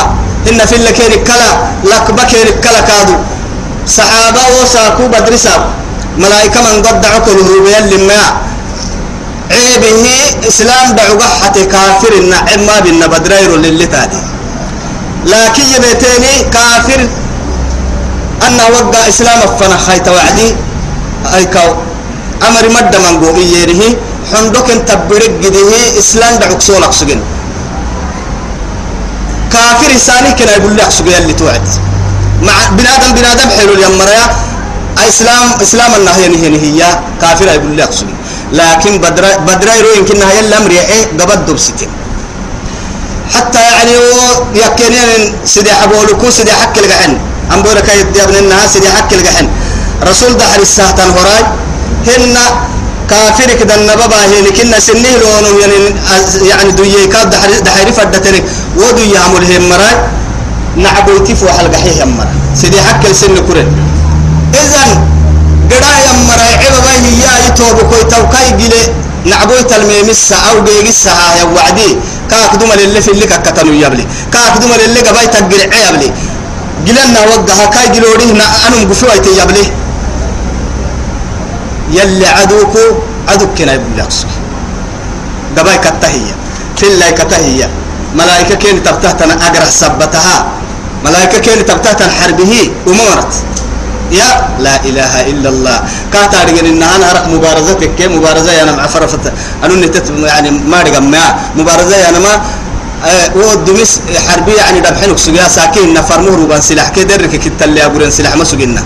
[0.51, 1.51] إن في الله كيرك كلا
[1.85, 3.17] لكبا كيرك كلا كادو.
[3.87, 5.57] صحابة وساكو بدرسا
[6.19, 8.23] ملائكة من قد دعوك الهروبية لما
[9.51, 10.05] عيبه
[10.49, 10.97] إسلام
[11.43, 14.21] حتى كافر النعم ما بنا بدرير للي تادي
[15.27, 17.01] لكن يبتيني كافر
[18.47, 20.55] أن وقع إسلام فنا خيط وعدي.
[21.35, 21.75] أي كاو.
[22.49, 23.83] أمر مد من قومي يره
[24.33, 25.99] حندك تبرك جده.
[25.99, 27.21] إسلام دعوك سولك سجن
[29.53, 31.69] كافر إنساني كنا يقول لك سجن اللي توعد.
[32.43, 34.25] مع بنادم بنادم حلو اليمريا
[35.09, 36.83] إسلام إسلام النهي نهي نهي
[37.21, 38.15] كافر يقول لك سجن
[38.53, 41.89] لكن بدر بدر يروين كنا هي الأمر إيه؟ قبض دبستين
[43.35, 43.95] حتى يعني
[44.55, 47.19] يكنين سيدي حبولكو سيدي حك الجحن
[47.53, 49.49] أم بقولك يا أبن الناس سيدي حك الجحن
[50.11, 51.43] رسول دحر الساعة هراي
[52.07, 52.37] هن
[53.11, 55.79] كافر كده النبابة هي لكن سنه لونه يعني
[56.49, 58.43] يعني دوية كاد دحر دحر فدتني.
[58.77, 59.95] ودو يعمل هم مراي.
[60.77, 63.69] نعبو تفو حلقة هي هم مرا سيدي حك السن كورن
[64.55, 64.91] إذن
[65.71, 66.55] قدا يا مراي.
[66.55, 68.83] عبا هي يتوب كوي توكاي جلي
[69.25, 71.91] نعبوي تلميمسا أو جيجسا يا وعدي.
[72.31, 76.11] كاك دوما للي في اللي كتنو يبلي كاك دوما للي قباي تقل عيبلي
[76.87, 79.65] جلنا وقها كاي جلوريه أنا مقفوي تيبلي
[81.97, 82.85] يلي عدوكو
[83.29, 84.13] عدوك كنا يقول لك
[85.59, 86.35] قباي كتهية
[86.83, 87.69] الله كتهية
[88.15, 90.37] ملائكة كين تبتهتنا أقرأ سبتها
[91.05, 93.33] ملائكة كين تبتهتنا حربه ومرت
[94.11, 95.79] يا لا إله إلا الله.
[96.13, 99.33] كاتا رجل إن أنا أرق مبارزتك كي مبارزة أنا مع فرفت.
[99.65, 101.25] أنا نتت يعني ما رجع ما.
[101.57, 102.35] مبارزة أنا ما
[103.05, 106.89] أه ودمس حربية يعني دبحنك سجيا ساكين نفر مهرو بان سلاح.
[106.89, 108.83] كدرك كت اللي أبورن سلاح ما سجينا.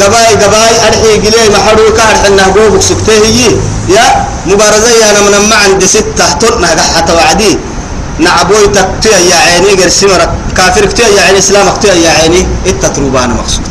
[0.00, 3.50] قباي قباي أرحي قلي محرو كار حنا قوبك سكته هي.
[3.88, 4.06] يا
[4.46, 7.58] مبارزة أنا من ما عندي ستة ترنا حتى وعدي.
[8.18, 12.46] نعبوي تكتيا يا عيني غير سمرة كافر كتيا يا عيني إسلام كتيا يا عيني.
[12.66, 13.62] التتروبان مقصود.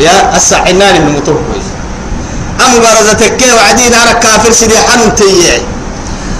[0.00, 1.68] يا السعنان من مطور كويس
[2.60, 5.60] أم مبارزتك كي وعدي نارك كافر سيدي حنون تيعي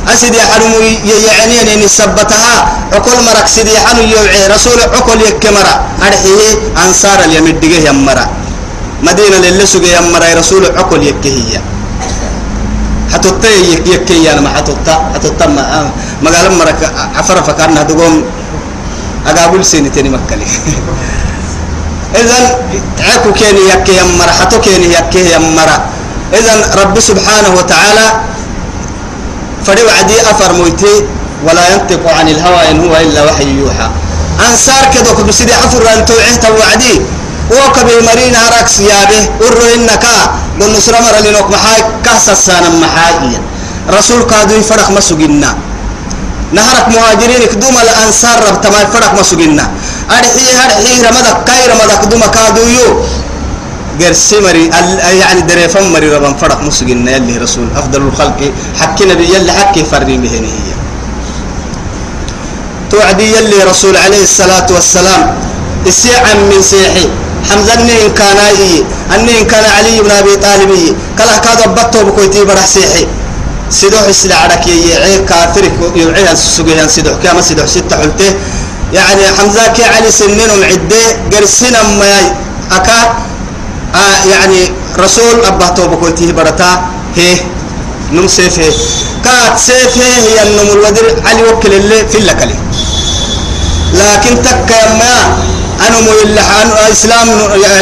[0.09, 0.81] أسيدي حنو
[1.29, 2.57] يعني أن سبتها.
[2.93, 4.47] عقل مرك سيدي حنو يوعي.
[4.49, 5.75] رسول عقل يكمرا
[6.07, 6.49] أرحيه
[6.87, 8.27] أنصار اليمين دقيه يمرا
[9.03, 11.61] مدينة للي سوغي يمرا رسول عقل يكهية.
[13.13, 13.49] حتوتا
[13.87, 14.95] يكي أنا ما حتوتا.
[15.15, 15.91] حتوتا ما
[16.23, 16.81] مقال مرك
[17.17, 18.25] عفر فكرنا تقوم
[19.27, 20.47] أقابل سينتين مكالي.
[22.17, 22.43] إذن
[23.01, 25.79] عكو كيني يكي يمرا حتو كيني يكي يمرا.
[26.35, 28.07] إذن رب سبحانه وتعالى
[29.67, 30.95] فدي وعدي أفر مويتي
[31.47, 33.89] ولا ينطق عن الهوى إن هو إلا وحي يوحى.
[34.49, 36.95] أنصار كدوك بسيدي حفر أن توعيه وعدي
[37.51, 40.05] وكبي مرين هراك سيابه ورو إنك
[40.61, 43.39] قل نصر مر لنوك محاي كاسا سانا محاي.
[43.91, 45.51] رسول كادو فرق مسوقنا.
[46.53, 49.65] نهرك مهاجرين كدوم الأنصار رب تمام فرق مسوقنا.
[50.19, 53.05] أرحي أرحي رمضك كاي رمضك دوما كادو يو
[54.01, 54.71] غير سمري
[55.21, 57.69] يعني دريفم مري ربان فرق مسجنا يلي رسول.
[57.77, 58.41] أفضل الخلق.
[58.81, 60.73] حكي نبي يلي حكي فري مهنه هي.
[62.91, 65.23] توعدي يلي رسول عليه الصلاة والسلام.
[65.87, 67.07] السيعة من سيحي.
[67.51, 70.71] حمزة إن كان أي أني إن كان علي بن أبي طالب.
[71.19, 73.07] كلا كاد بطه بكويتي برح سيحي.
[73.71, 75.65] سيدوح السلع عرك يعي كافر
[75.97, 78.35] يعيها السجيان سيدوح كما سيدوح ستة حلته.
[78.93, 82.35] يعني حمزة كي علي سنين ومعدة قرسنا ما
[82.73, 82.99] أكا
[83.95, 86.83] آه يعني رسول أبا توبة كنتي برتا
[87.17, 87.37] هي
[88.13, 88.73] نم سيفه.
[89.25, 92.55] كات سيفه هي النم الودر علي وكل اللي في اللكلي.
[93.95, 95.15] لكن تك ما
[95.87, 96.43] أنا مو إلا
[96.93, 97.29] إسلام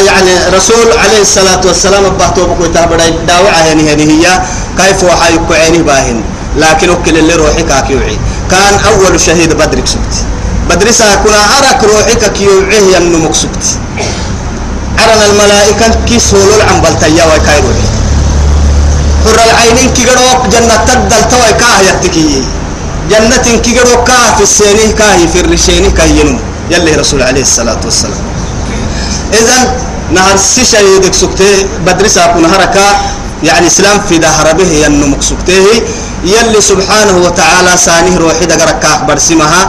[0.06, 4.42] يعني رسول عليه الصلاة والسلام أبا توبة كنتي برتا داوعة يعني هي
[4.78, 6.20] كيف وحي كعيني باهن.
[6.56, 8.18] لكن وكل اللي روحي كاكيوعي
[8.50, 10.22] كان أول شهيد بدرك سبتي
[10.68, 13.72] بدري ساكنا عرك روحك كيوعيه ينمك سبتي
[14.98, 17.72] عرنا الملائكة كي سولو العنبل تيا وكايرو
[19.24, 22.42] حر العينين كي قروك جنة تدل توي كاه يتكي.
[23.11, 26.38] جنة كي قروك كاه في السيني كاه في الرشيني كاه ينم
[26.70, 28.22] يلي رسول عليه الصلاة والسلام.
[29.35, 29.61] إذن
[30.12, 32.87] نهر سيشا يدك سكته بدرسا كن هركا
[33.44, 35.64] يعني إسلام في دهر به ينمك سكته
[36.24, 39.62] يلي سبحانه وتعالى سانه روحي دقرك أخبر سمها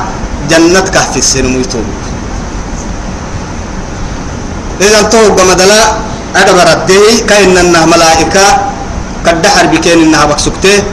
[0.51, 2.03] جنة كاه في السيني ويتوبك
[4.81, 5.81] إذا تو بمدلا
[6.35, 8.45] أدبرته كأن إنها ملائكة
[9.25, 10.83] قد دحر بكين إنها بكسكته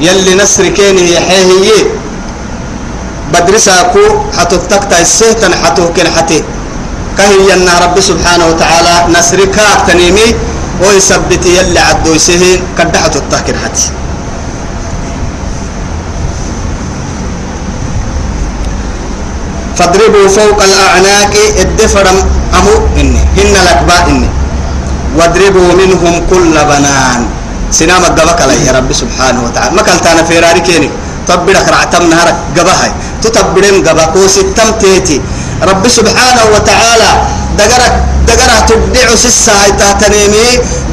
[0.00, 1.84] يلي نسر كين هي حيه
[3.32, 4.04] بدرساكو
[4.38, 6.42] حتو تكتا السهتن حتو كن حتي.
[7.18, 10.28] كهي أن رب سبحانه وتعالى نسرك تنيمي
[10.82, 13.90] ويثبت يلي عدو يسهين قد حتو التاكن حتي.
[19.78, 22.18] فاضربوا فوق الأعناق الدفرم
[22.58, 24.28] أمو إني هن الأكباء إني.
[25.16, 27.20] واضربوا منهم كل بنان.
[27.70, 29.70] سنام الدبك يا رب سبحانه وتعالى.
[29.76, 30.90] ما كنت أنا في راري كيني
[31.28, 32.90] تبرك رعتم نهارك قبهاي.
[33.22, 35.20] تتبرم قبكو ستم تيتي.
[35.62, 37.10] رب سبحانه وتعالى
[37.58, 37.94] دقرك
[38.28, 40.46] دقرك تبدع سسا هاي تنيمي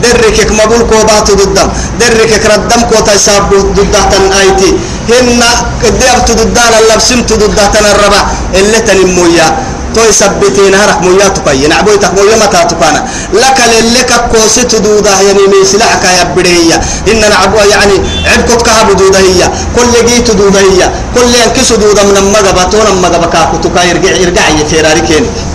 [0.04, 1.67] دركك مبول كوبات ضدم
[2.00, 4.69] دركك ردم كوتا ساب ضدتن ايتي
[5.10, 5.41] هن
[5.84, 8.21] قدام تضدان اللبسم تضدتن الربع
[8.60, 9.48] اللي تنمويا.
[9.95, 13.02] توي سبتين هرك مويا تقين عبويتك مويا متى تقانا
[13.34, 16.78] لك للك كوسي تدودا يعني ميسلعك يا بديهية
[17.12, 17.95] إن نعبوا يعني
[18.32, 19.41] عبكت كهب دودا هي
[19.76, 20.82] كل جيت دودا هي
[21.15, 25.54] كل ينكس دودا من المغبة تون المغبة كاكتوكا يرجع يرجع يفيراري كينك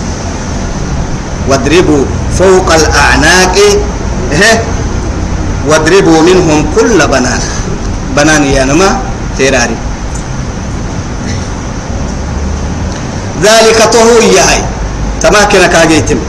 [1.49, 2.05] واضربوا
[2.39, 3.55] فوق الأعناق
[4.31, 4.63] إيه؟
[5.67, 7.41] واضربوا منهم كل بنان.
[8.17, 8.99] بنان يا نما
[9.37, 9.75] فيراري
[13.43, 14.61] ذلك طهو يهي
[15.21, 16.19] تماكن كاجيتم.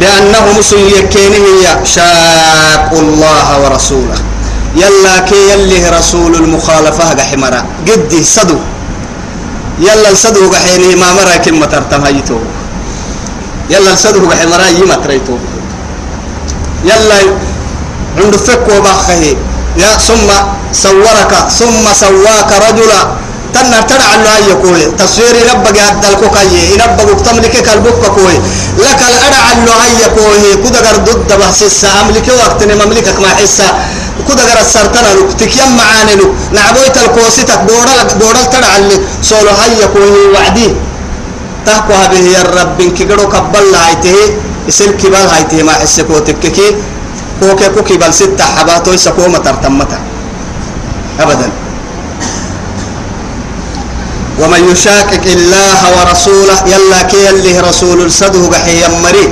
[0.00, 4.18] بأنهم سيكينه شاقوا الله ورسوله.
[4.76, 8.58] يلا كي يلي رسول المخالفة حمرا قد صدو.
[9.80, 12.38] يلا الصدو حينه ما مرا كلمة ترتم هيتو
[13.70, 15.36] يلا الصدو حمرا يما تريتو.
[16.84, 17.18] يلا
[18.18, 19.24] عند فك وبخه
[19.82, 20.28] يا ثم
[20.72, 23.00] صورك ثم سواك رجلا.
[23.54, 24.96] تنا ترى الله يقول.
[25.00, 28.36] تصوير ربك هذا الكوكاي ربك تملك كالبوك كوي
[28.78, 30.42] لك الأرع الله يقول.
[30.64, 33.68] كذا قرد ضد بحث الساعة ملك وقت مملكك ما حسا.
[34.28, 38.96] كذا قرد السرطان لك تكيم معاني لك نعبويت الكوسيتك بورا بورا ترى اللي.
[39.22, 40.14] سولو هاي يقول.
[40.34, 40.68] وعدي.
[41.66, 44.18] تحكوا به يا رب قدو كبل هايته
[44.68, 46.68] يسير كبال هايته ما حسكو تككي
[47.40, 49.98] كوكي كوكي بل ستة حباتو يسكو مترتمتا
[51.20, 51.48] أبدا.
[54.40, 59.26] ومن يشاكك الله ورسوله يلا كي اللي رسول السده قحي يمري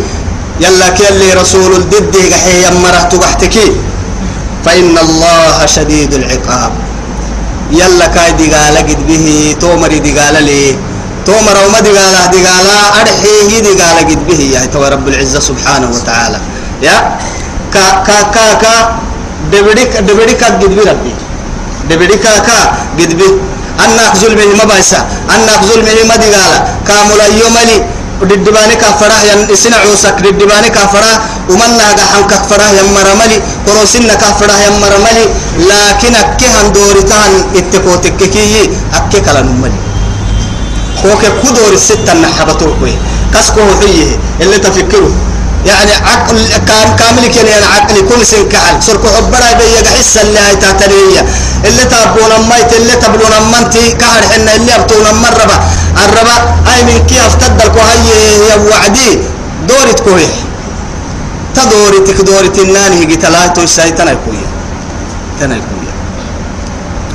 [0.60, 3.68] يلا كي اللي رسول الدد قحي يمره تقحتكي.
[4.64, 6.72] فإن الله شديد العقاب.
[7.70, 10.76] يلا كاي دقالة قد به تومري دقالة لي.
[11.26, 16.38] تومر وما دقالة دقالة أرحيه دقالة قد به يا تو رب العزة سبحانه وتعالى.
[16.82, 16.96] يا؟
[17.72, 18.72] كا كا كا كا
[19.52, 21.14] دبديك دبديك قد به ربي.
[21.90, 22.56] دبديك كا
[22.98, 23.30] قد به.
[23.84, 25.00] أنك ظلمه ما بايسا.
[25.34, 26.58] أنك ظلمه ما دقالا.
[26.88, 27.76] كامل يوملي
[28.30, 30.16] ددباني كفراه ين سنع عوسك.
[30.24, 31.16] ددباني كفراه
[31.50, 35.24] ومن ناقا حن كفراه يمر ملي قروسين كفراه يمر ملي
[35.70, 39.42] لكن أكيهن دورتان إتكوتك كي أكي كلا
[41.02, 42.94] كوكي كدور الستة نحبتوه كوي.
[43.34, 45.10] كسكو حيه اللي تفكره
[45.66, 46.36] يعني عقل
[46.68, 48.82] كان كامل كان يعني عقل كل سن كحل.
[48.82, 51.22] سرك حبنا بيجا حس اللي هاي تاتريه
[51.64, 53.90] اللي تابون مايت اللي تبلون مانتي.
[53.90, 55.56] كهر حنا اللي ابتون مربا.
[56.04, 57.98] الربا هاي من كي افتدلكو هاي
[58.48, 59.18] يا وعدي.
[59.68, 60.26] دورت كوي
[61.54, 64.42] تدورتك دورت الناني هي تلاتو الشيطان كوي.
[65.40, 65.88] تنا كوي.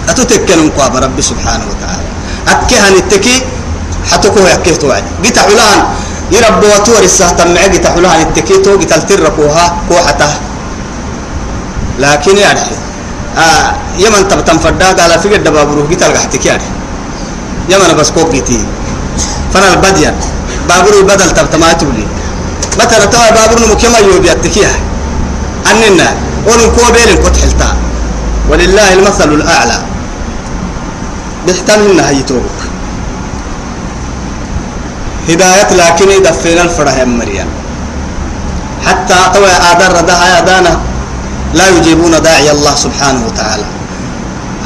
[0.09, 2.07] أتتكلم قاب ربي سبحانه وتعالى.
[2.47, 3.41] أكهن التكي
[4.11, 5.83] حتكو يكيتو وعدي قلت علان
[6.31, 10.31] يربو وتور السهتم معي تحلوها التكيتو قتل تركوها كوحته.
[11.99, 12.59] لكن يعني
[13.37, 16.63] آه يمن تب تنفدا قال في قد بابرو قتل قحتك يعني
[17.69, 18.65] يمن بس كوك جتي
[19.53, 20.15] فانا البديان
[20.69, 22.07] بابرو بدل تب تماتولي
[22.79, 24.71] مثلا توا بابرو مكما يوبي التكيه
[25.71, 26.07] أننا
[26.47, 27.69] ونكو كوبين كتحلتا
[28.49, 29.81] ولله المثل الأعلى.
[31.45, 32.59] بيحتمل إنها يتوبك.
[35.29, 37.49] هداية لكن يدفين الفرح مريم.
[38.85, 40.79] حتى طوى آدار ردها آدانا
[41.53, 43.67] لا يجيبون داعي الله سبحانه وتعالى.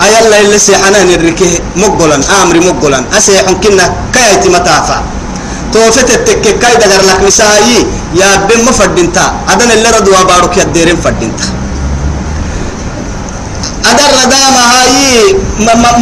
[0.03, 3.03] أي الله اللي سيحنان الركه مقبلا آمري مقبلا.
[3.17, 4.97] أسيحن كنا كايتي متافا.
[5.73, 7.79] توفت التك كاي دغر لك مسايي
[8.15, 9.25] يا بن مفدنتا.
[9.49, 11.47] أدن اللي ردوا بارك يديرين فدنتا.
[13.89, 15.35] أدر رداما هاي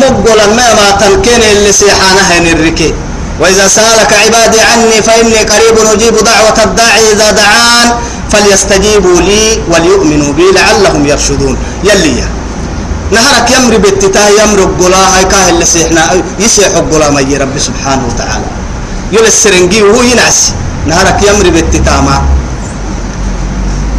[0.03, 2.93] مقبلا ما ما تنكين اللي سيحانها الركه
[3.39, 7.89] وإذا سألك عبادي عني فإني قريب أجيب دعوة الداعي إذا دعان
[8.31, 11.57] فليستجيبوا لي وليؤمنوا بي لعلهم يرشدون.
[11.83, 12.23] يلي.
[13.11, 16.01] نهرك يمر بالتتاه يمر قلا هاي كاه اللي سيحنا
[16.39, 18.49] يسيح قلا ما رب سبحانه وتعالى.
[19.11, 20.53] يل السرنجي وهو ينعس.
[20.87, 22.21] نهرك يمر بالتتاه ما.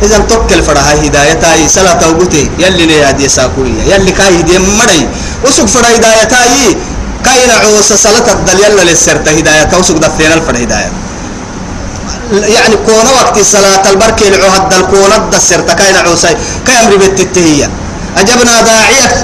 [0.03, 3.83] إذا توكل فرها هدايتاي سلا توبتي يلي لي ساكوية.
[3.95, 5.09] يلي كاي هدي مري.
[5.45, 6.77] وسوق فرها هدايتاي
[7.25, 10.93] كاين عوس صلاة الدليل للسرت هداية توسق دفين الفر هداية.
[12.33, 16.27] يعني كون وقت صلاة البركة العهد الكون الدسرت كاين عوس
[16.67, 17.71] كاين أمر بالتتهية
[18.19, 19.15] أجبنا داعيك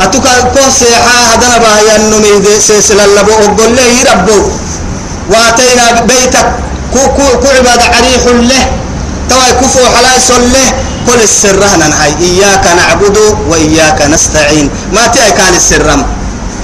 [0.00, 4.50] أتوكا سيحا هدنا باهي النمي سلسلة اللبو أقول له ربو.
[5.30, 6.46] واتينا بيتك.
[6.92, 8.64] كو كو كو عباد عريح له.
[9.30, 10.72] تواي كفو حلاس له.
[11.06, 11.64] كل السر
[12.00, 14.70] هاي إياك نعبد وإياك نستعين.
[14.92, 16.15] ما تأي كان السرم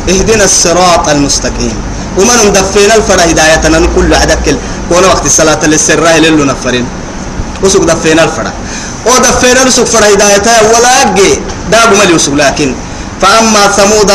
[0.09, 1.76] اهدنا الصراط المستقيم.
[2.18, 6.86] ومن دفينا الفرا هدايتنا كل عدك كون وقت الصلاة للسراء للو نفرين.
[7.62, 8.53] وسوق دفينا الفرا
[9.07, 11.40] ودفينا نسوق فرا هدايتها ولا أجي
[11.70, 12.74] داب ملي وسوق لكن
[13.22, 14.12] فأما ثمود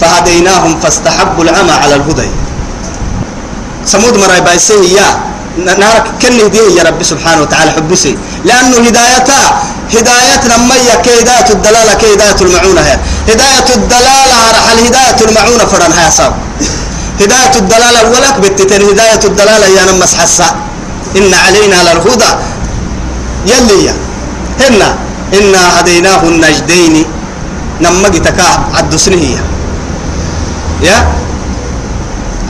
[0.00, 2.28] فهديناهم فاستحبوا العمى على الهدى.
[3.86, 5.08] ثمود مراي بايسه يا
[5.56, 8.16] نارك كن هديه يا رب سبحانه وتعالى حبسي.
[8.44, 9.62] لأنه هدايتها
[9.94, 10.74] هداية لما
[11.04, 12.98] كيدات الدلالة كيدات المعونة هي.
[13.28, 16.32] هداية الدلالة رحل هداية المعونة فرن هيا صاب
[17.20, 20.54] هداية الدلالة ولك بتتر هداية الدلالة يا نمس حسا.
[21.16, 22.30] إن علينا للهدى.
[23.46, 23.90] يلي
[24.60, 24.96] هنا
[25.34, 27.04] إنا هديناه النجدين
[27.80, 29.38] نما جتكا عدسنه هي
[30.82, 30.98] يا.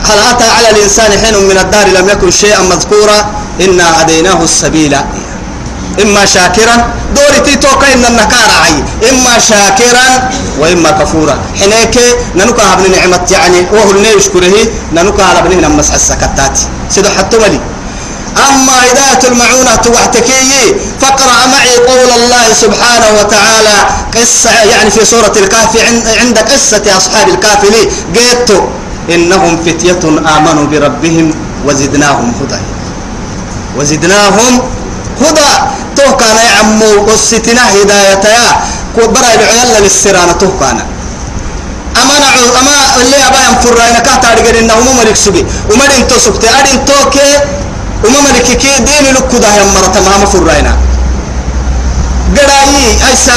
[0.05, 3.31] هل أتى على الإنسان حين من الدار لم يكن شيئا مذكورا؟
[3.61, 4.97] إنا هديناه السبيل.
[6.03, 6.77] إما شاكرا
[7.17, 8.77] دورتي توكا إن النكار عي
[9.11, 11.37] إما شاكرا وإما كفورا.
[11.61, 11.97] حينيك
[12.35, 14.57] ننكا ابن نعمة يعني وهو يشكره
[14.93, 16.59] ننكا على ابن نعمة السكتات.
[16.91, 17.61] سيدو حتى ملي.
[18.37, 23.77] أما هداية المعونة توحتكي فاقرأ معي قول الله سبحانه وتعالى.
[24.17, 25.73] قصة يعني في سورة الكهف
[26.21, 27.83] عند قصة أصحاب الكهف لي.
[28.21, 28.51] قيت
[29.15, 30.03] إنهم فتية
[30.37, 31.35] آمنوا بربهم
[31.67, 32.61] وزدناهم هدى.
[33.77, 34.63] وزدناهم
[35.23, 35.51] هدى.
[35.97, 38.47] تو كان يعمو قصتنا هداية يا
[38.97, 40.79] كبرى العيال للسرانة تو كان
[42.03, 45.43] أما نعو أما اللي أبا ينفر أنا كهتا أرجع إنهم ملك سبي.
[45.73, 46.47] ومدين تو سبتي.
[46.61, 47.31] أدين توكي
[48.05, 50.77] وما ملك كي دين لك ده يا مرة ما مفر أنا.
[52.37, 52.77] قراي
[53.11, 53.37] أيسا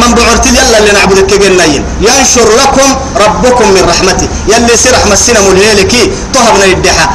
[0.00, 2.88] من بعرت يلا اللي نعبد كجناين ينشر لكم
[3.24, 5.92] ربكم من رحمته يلي سير رحمة السنة ملهلك
[6.34, 7.06] طهبنا يدحى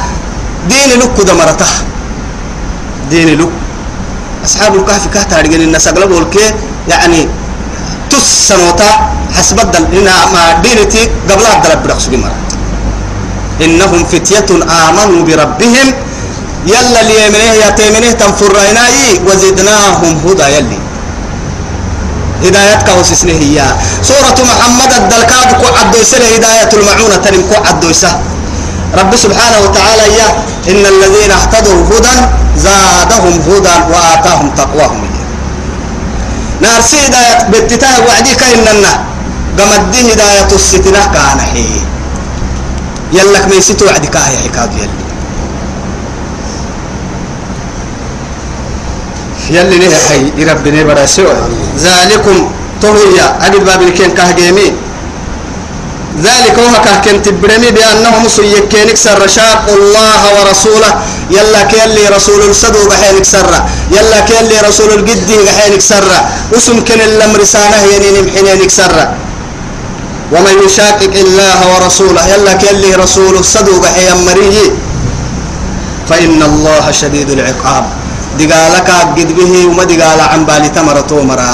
[0.68, 1.66] دين لك ده مرته
[3.10, 3.48] دين لك
[4.44, 6.54] أصحاب الكهف كهتا أرجع إن سقلبوا الكي
[6.88, 7.28] يعني
[8.10, 8.90] تسنوتا
[9.36, 12.34] حسب الدل هنا ما دينتي قبل الدرب برخص بمرة.
[13.64, 14.46] إنهم فتية
[14.88, 15.88] آمنوا بربهم.
[16.66, 20.78] يلا اللي يمنه يا تيمنه تنفريناي وزدناهم هدى يلي.
[22.44, 23.58] هدايتك وسسنه هي
[24.02, 25.98] سورة محمد الدلكاد كو عدو
[26.36, 27.92] هداية المعونة تنم كو عدو
[28.98, 30.28] رب سبحانه وتعالى يا
[30.70, 32.16] إن الذين اهتدوا هدى
[32.56, 35.02] زادهم هدى وآتاهم تقواهم.
[36.60, 38.92] نارسي هداية بتتاه وعدي كإننا
[39.58, 41.66] قمد هداية الستنة كان حي
[43.12, 45.04] يلك ميسيتو وعدي كاهي حكاد يلي.
[49.50, 51.22] يلي ليه حي يربني براسو
[51.78, 52.50] ذلكم
[52.82, 54.72] تهيا أجد باب الكين كهجيمي
[56.22, 60.92] ذلك هو كهكن تبرمي بأنهم سيكينك سر شاق الله ورسوله.
[61.30, 63.50] يلا كيلي رسول الصدو بحينك سر
[63.90, 66.06] يلا كيلي رسول القدي بحينك سر
[66.52, 68.94] وسم كن الأمر سانه ينين بحينك سر
[70.32, 72.22] ومن يشاقق الله ورسوله.
[72.32, 74.70] يلا كيلي رسول الصدو بحين مريه.
[76.08, 77.84] فإن الله شديد العقاب.
[78.38, 78.88] دقالك
[79.18, 81.50] قد به وما دقال عن بالي تمرتو مرا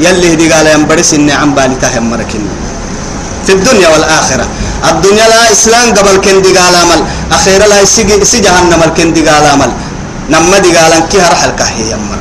[0.00, 2.42] يلي دقال ينبرس إني عن بالي تهم مركن.
[3.46, 4.46] في الدنيا والآخرة.
[4.90, 7.00] الدنيا لا إسلام قبل كن دقال عمل
[7.32, 9.70] أخيرا لا سي جهنم الكن دقال عمل
[10.32, 12.20] نما دقال كي هرح الكهي يمر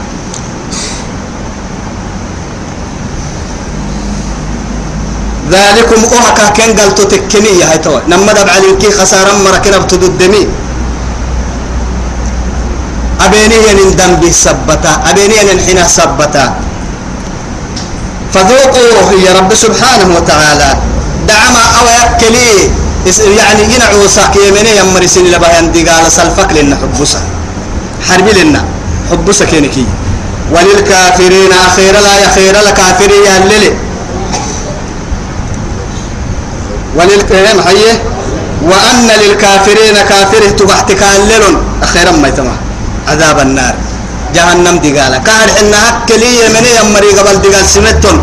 [5.52, 10.44] ذلكم أوهكا كن قلتو تكني هاي تو نما دبع كي خسارا مركنا بتددمي
[13.20, 14.92] أبيني ينندم به سبتا.
[15.10, 16.46] أبيني ينحنا سبتا.
[18.34, 20.70] فذوقوا يا رب سبحانه وتعالى.
[21.30, 22.52] دعما أو يكلي
[23.40, 27.22] يعني ينعو ساك يمني يمرسين لبهان دي قال سلفك لنا حبسا
[28.08, 28.62] حرب لنا.
[29.10, 29.86] حبسا كينكي
[30.54, 33.72] وللكافرين أخير لا يخير الكافرين يهللي
[36.98, 37.94] وللكافرين حيه
[38.70, 41.44] وأن للكافرين كافره تبحتك الليل
[41.84, 42.58] أخيرا ما يتمه
[43.08, 43.76] عذاب النار.
[44.36, 48.18] جهنم دقالة كهر حنا هكلي يمني يمري قبل دقال سمتون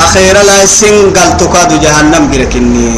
[0.00, 2.90] أخيرا لا سنقل تقاد جهنم قركني.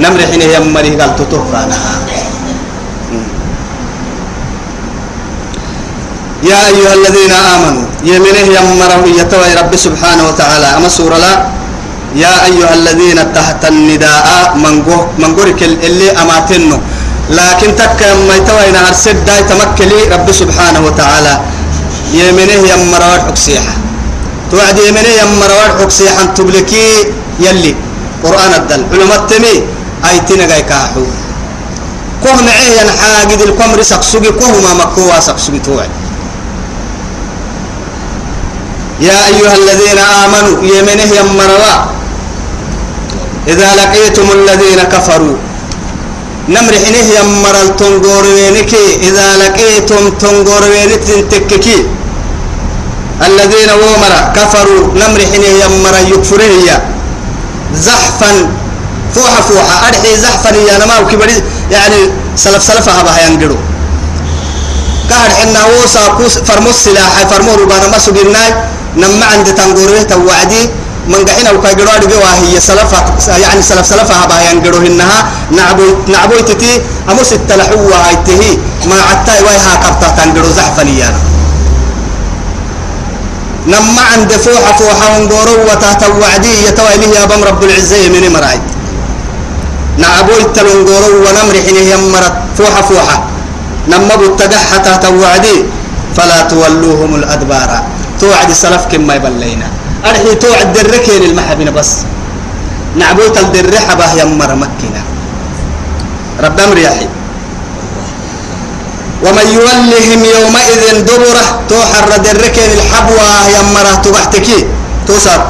[0.00, 1.78] نمر حين يمري قال تتوفانا
[6.42, 10.68] يا أيها الذين آمنوا يمنه يمره يتوى رب سبحانه وتعالى.
[10.76, 11.46] أما سورة لا
[12.16, 14.56] يا أيها الذين تحت النداء
[15.18, 16.80] من قرك اللي أماتنه.
[17.30, 21.34] لكن تك ما يتوى أرسل داي تمكلي رب سبحانه وتعالى.
[22.12, 22.62] يمنه
[24.52, 27.04] يمرار حكسيحة توعد يمنه يمرار حكسيحة تبلكي
[27.40, 27.74] يلي.
[28.24, 28.84] قرآن الدل.
[28.92, 29.62] علماء التمي
[30.04, 31.04] أي تنقى كاحو.
[32.22, 35.90] كوه معيه ينحاقد الكمر سقسوقي كوه ما مكوا سقسوقي توعد.
[39.00, 41.76] يا أيها الذين آمنوا يمنه يمروا
[43.48, 45.36] إذا لقيتم الذين كفروا
[46.48, 51.86] نمر حينه يمر التنقور وينك إذا لقيتم تنقور وينك تككي
[53.26, 56.82] الذين ومر كفروا نمر حينه يمر يكفره
[57.74, 58.32] زحفا
[59.14, 59.88] فوحة فوحة.
[59.88, 61.42] أرحي زحفا يا نما وكبري.
[61.70, 62.00] يعني
[62.36, 63.62] سلف سلفها بها ينقروا
[65.10, 68.54] كهر حنا هو ساكوس فرموس سلاح فرمو ربانا ما سجناي.
[68.96, 70.70] نما عند تنقوره توعدي.
[71.08, 73.00] من قحنا وكاجروا دقوا وهي سلفة
[73.42, 75.18] يعني سلف سلفها بها ينقروا إنها
[75.50, 76.80] نعبو نعبو تتي.
[77.10, 81.31] أمس التلحوا هايته ما عتاي ويها كبتا تنقروا زحفا يانا
[83.66, 88.58] نما عند فوحة فوحة ونقوروا وتحت وعدي يتواليه يا بم رب العزة من مراي
[89.98, 93.18] نعبو التلونغورو ونمر حينه يمرت فوحة فوحة
[93.88, 95.56] نمبو التقح حتى توعدي
[96.16, 97.70] فلا تولوهم الأدبار.
[98.20, 99.66] توعد سلف كما يبلينا.
[100.04, 101.90] أرحي توعد دركين المحبين بس.
[102.96, 105.02] نعبو تلدرحة به يمر مكنا
[106.44, 107.06] رب أمر يحي
[109.22, 114.66] ومن يولهم يومئذ دبره توحر دركين الحبوة يمره تبحتكي.
[115.06, 115.40] توسر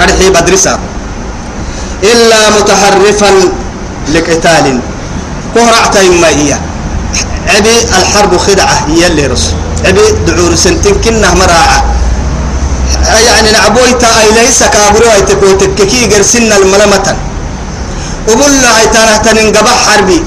[0.00, 0.78] أرحي بدرسا
[2.02, 3.30] إلا متحرفا
[4.14, 4.66] لقتال.
[5.54, 6.58] كهرعت إما هي.
[7.48, 9.54] عبي الحرب خدعة هي اللي رسول
[9.86, 11.78] عبي دعور سنتين كنا مراعة.
[13.26, 17.16] يعني نعبويتا أي ليس كابرو أي تكوتككي قرسنا الملمة
[18.28, 20.22] وقول له أي تنهتن قبح حربي.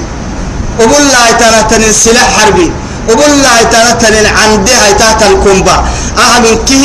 [0.80, 2.72] وقول له أي تنهتن سلاح حربي.
[3.10, 5.76] أي تنهتن عندها تحت الكومبا
[6.18, 6.84] أهم كه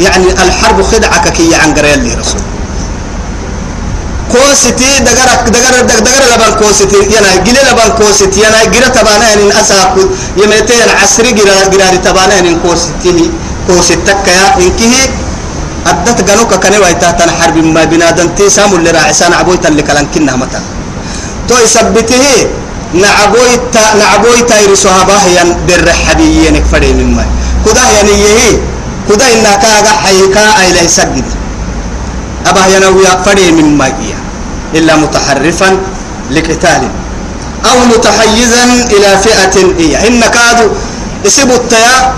[0.00, 2.40] يعني الحرب خدعة كي عن قرية اللي رسول.
[4.32, 9.94] كوستي دغرك دغر دغر لبان كوستي ينا جيل لبان كوستي ينا جيل تبانا ان أساق
[10.36, 13.30] يمتين عصر جيل جيل تبانا ان كوستي
[13.66, 14.94] كوستك يا انكه
[15.86, 20.36] أدت جنوك كان ويتا تن حرب ما بنادم تسام اللي راعسان عبويتا اللي كلام كنا
[20.36, 20.60] متى.
[21.48, 22.24] تو يثبته
[22.94, 27.24] نعبويتا نعبويتا يرسوها باهيا در حبيينك فري من ما
[27.66, 28.58] كدا يعني يهي
[29.08, 31.24] كدا إنك أجا حيكا أيله سجد
[32.46, 33.92] أبا ينوي فري من ما
[34.74, 35.76] إلا متحرفا
[36.30, 36.82] لقتال.
[37.66, 40.70] أو متحيزا إلى فئة إيه إن كادوا
[41.24, 42.12] يسيبوا التيا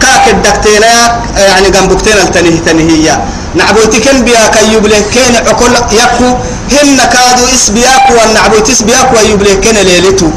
[0.00, 3.24] كاك الدكتينا يعني جنبكتين التنيه تنهية
[3.54, 6.28] نعبوتكن بيا كيوب كين عقل يكو
[6.72, 10.28] هن كادوا إسبياك والنعبوت اسبياك ويوب كين ليلتو.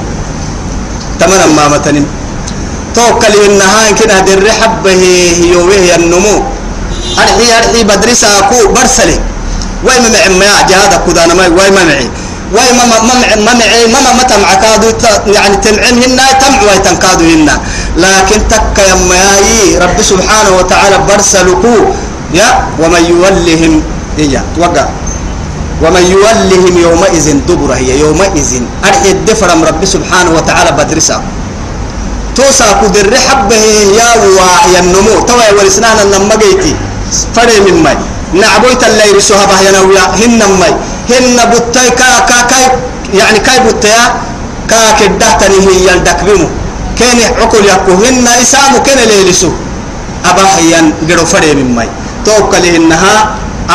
[1.20, 2.08] تمام ما متنين.
[2.96, 5.04] توكل إنها إن كنا در حبه
[5.54, 6.36] يوه النمو
[7.22, 9.20] أرحي أرحي بدرسا كو برسلي.
[9.86, 10.10] واي ما
[10.40, 12.10] معي جهاد كودانا ما واي ما معي
[12.56, 12.98] واي ما ما
[13.46, 14.90] ما معي ما ما تمع كادو
[15.36, 17.56] يعني تمعن هنا تمع تنكادو هنا.
[17.98, 21.76] لكن تك يا ماي رب سبحانه وتعالى برسلكو.
[22.34, 22.48] يا
[22.80, 23.84] ومن يولهم.
[24.20, 24.86] إيا وقع
[25.84, 28.52] ومن يولهم يومئذ دبره هي يومئذ
[28.88, 31.18] أرحي الدفر رب سبحانه وتعالى بدرسا.
[32.36, 33.64] توسا كدر حبه
[34.00, 36.76] يا ويا النمو توا ورسنانا لما جيتي
[37.36, 37.98] فري من ماي.
[38.34, 40.74] نعبويت اللي يرسوها به ينويا هن ماي.
[41.12, 42.66] هن بطي كا كا كاي.
[43.20, 44.04] يعني كاي بطيا
[44.70, 46.48] كا كده تني هي يلدك بمو
[47.40, 47.92] عقل يكو.
[48.04, 49.52] هن إسامو كان ليلسو.
[50.28, 50.44] أبا
[51.08, 51.90] جرو فري من ماي.
[52.26, 53.16] توكل إنها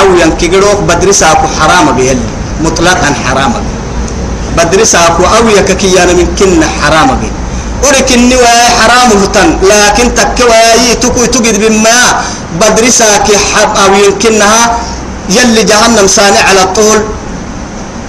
[0.00, 2.18] أو ينكي جرو بدرساكو حرام بهل
[2.64, 3.52] مطلقا حرام
[4.56, 7.30] بدرساكو أو يككيانا من كن حرام به.
[7.84, 9.48] وركني ويا حرام هتن.
[9.70, 11.98] لكن تكواي تكو تجد بما
[12.60, 14.62] بدرسك حب أو يمكنها
[15.36, 16.98] يلي جهنم صانع على طول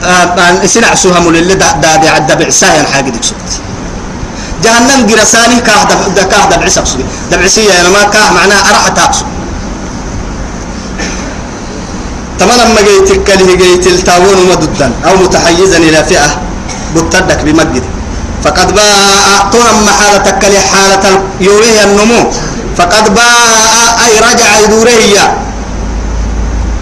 [0.04, 3.52] آه سنع سهم اللي دا دا دا دا بعسايا حاجة ديك سبت
[4.64, 5.84] جهنم جرساني كاه
[6.16, 9.26] دا كاه دا بعسا بسوي دا بعسية أنا ما كاه معناها أرح تاقصو
[12.40, 16.30] تمام لما جيت كله جيت التاون مددا أو متحيزا إلى فئة
[16.96, 17.84] بتدك بمجد.
[18.44, 22.22] فقد باء طرم حالتك لحالة يوريه النمو.
[22.78, 25.26] فقد باء أي رجع يدوريه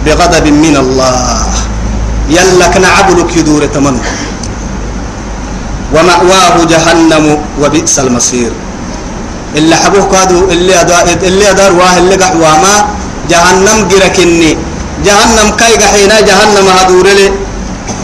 [0.06, 1.46] بغضب من الله.
[2.28, 4.04] يلك نعبدك يدور تمنه
[5.94, 8.52] ومأواه جهنم وبئس المصير.
[9.56, 11.46] اللي حبوه كادو اللي أدار اللي
[11.78, 12.74] واه اللي قحواما
[13.30, 14.73] جهنم جركني.
[15.06, 17.28] جهنم كاي قحينا جهنم هدور لي.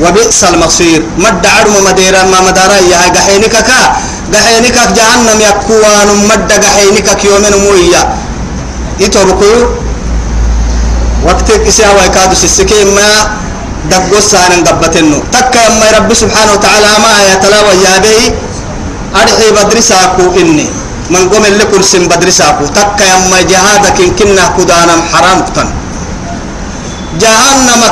[0.02, 1.00] وبئس المصير.
[1.18, 3.80] مد عرم مديرا ما مدارا يا قحينك كا.
[4.34, 8.02] قحينك جهنم يكوان مد قحينك يومين مويا.
[9.00, 9.58] يتركوا
[11.26, 13.08] وقتك إسيا ويكادو سسكي ما
[13.90, 18.16] دقو سان قبتنو تكا يما رب سبحانه وتعالى ما يتلاوى يا بي.
[19.20, 20.66] أرحي بدرساكو إني.
[21.10, 22.64] من قوم اللي كرسم بدرساكو.
[22.76, 25.68] تكا يما جهادك كنا كدانا حرام كتن.
[27.18, 27.82] جهنم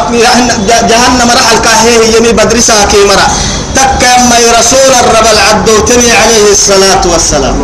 [0.91, 3.27] جهنم رح الكاهيه يمي بدرسها كي مرة
[3.75, 7.57] تكا يما رسول الرب العبدوتني عليه الصلاة والسلام.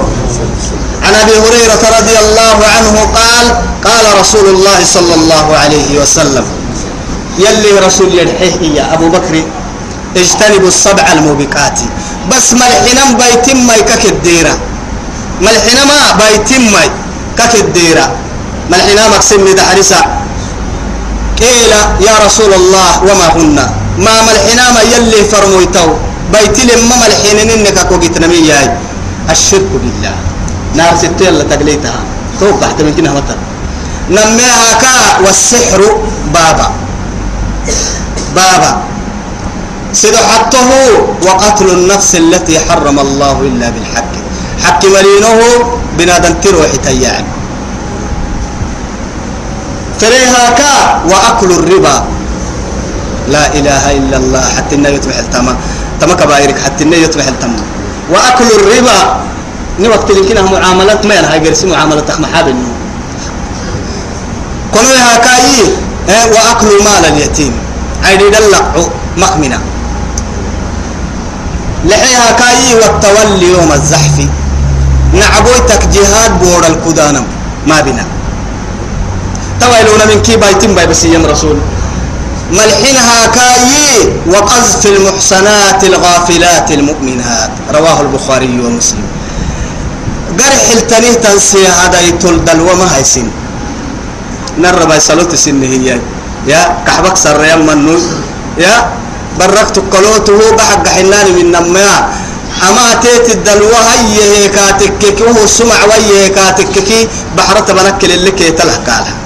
[1.03, 3.47] عن أبي هريرة رضي الله عنه قال
[3.85, 6.45] قال رسول الله صلى الله عليه وسلم
[7.39, 9.43] يلي رسول يدحيه يا أبو بكر
[10.17, 11.79] اجتنبوا السبع الموبقات.
[12.31, 14.59] بس ملحنا بيتم ما يكك الديره
[15.41, 16.83] ملحنا ما بيتم ما
[17.39, 18.13] كك الديره
[18.71, 20.01] ملحنا مقسم دحرسا
[21.41, 21.73] قيل
[22.07, 23.57] يا رسول الله وما هن؟
[23.99, 25.89] ما ملحنا ما يلي فرمويتو
[26.33, 28.51] بيت لما ملحين انك كوكيت نمي
[29.31, 30.17] الشرك بالله.
[30.75, 32.01] نار ستة اللي تقليتها.
[32.41, 32.93] توقع تحت من
[34.11, 35.81] نميها كا والسحر
[36.35, 36.69] بابا.
[38.37, 38.73] بابا.
[39.93, 40.71] سيدو حطه
[41.27, 44.13] وقتل النفس التي حرم الله إلا بالحق.
[44.65, 45.39] حق ملينه
[45.99, 47.25] بنادم تروح تيان
[50.05, 50.75] فريها كا
[51.09, 52.05] وأكل الربا.
[53.29, 55.57] لا إله إلا الله حتى النبي يتبح التما
[56.01, 57.61] تما كبائرك حتى النبي يتبح التما
[58.13, 59.25] وأكل الربا.
[59.81, 62.77] ني وقت لكنها معاملات ما ينهى قرسي معاملة محاب النوم
[64.75, 65.73] كنوا هكاي
[66.09, 67.53] آه وأكل مال اليتيم.
[68.05, 69.59] عيدي دلقوا مخمنا.
[71.85, 74.17] لحيها كاي والتولي يوم الزحف.
[75.13, 77.25] نعبويتك جهاد بور الكدانم.
[77.67, 78.05] ما بنا.
[79.65, 81.57] تويلون من كي بايتم باي بس رسول.
[82.53, 87.51] ملحنها كاي وقذف المحصنات الغافلات المؤمنات.
[87.77, 89.07] رواه البخاري ومسلم.
[90.39, 93.27] قرح التنيه تنسي هذا يتلدل وما هيسن
[94.59, 96.01] نرى باي سلوت سن هي.
[96.47, 97.97] يا كحبك سر يا منو
[98.61, 98.77] يا
[99.41, 101.89] بركت قلوته بحق حنان من نما
[102.69, 106.77] أما تيت الدلوة هي هيكاتك وهو سمع وهي هيكاتك
[107.37, 109.24] بحرة بنكل اللي كي تلحقالها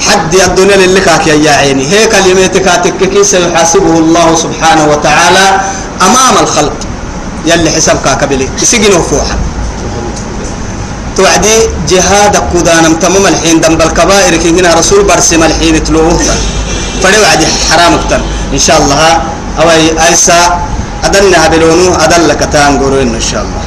[0.00, 1.84] حد الدنيا اللي كاك يا عيني.
[1.92, 5.60] هي كلمتك تككي سيحاسبه الله سبحانه وتعالى
[6.02, 6.76] أمام الخلق.
[7.46, 9.36] يلي حساب كاكبلي يسجنه فوحا
[11.16, 11.56] توعدي
[11.88, 13.60] جهادك كودانم تمام الحين.
[13.60, 16.20] دم بالكبائر كي هنا رسول برسم الحين تلوه.
[17.02, 18.22] فلو عدي حرامك تن
[18.52, 19.22] إن شاء الله.
[19.60, 19.66] أو
[20.08, 20.40] أيسا.
[21.04, 21.94] أدلنا بلونو.
[22.04, 23.64] أدلك تانقرون إن شاء الله.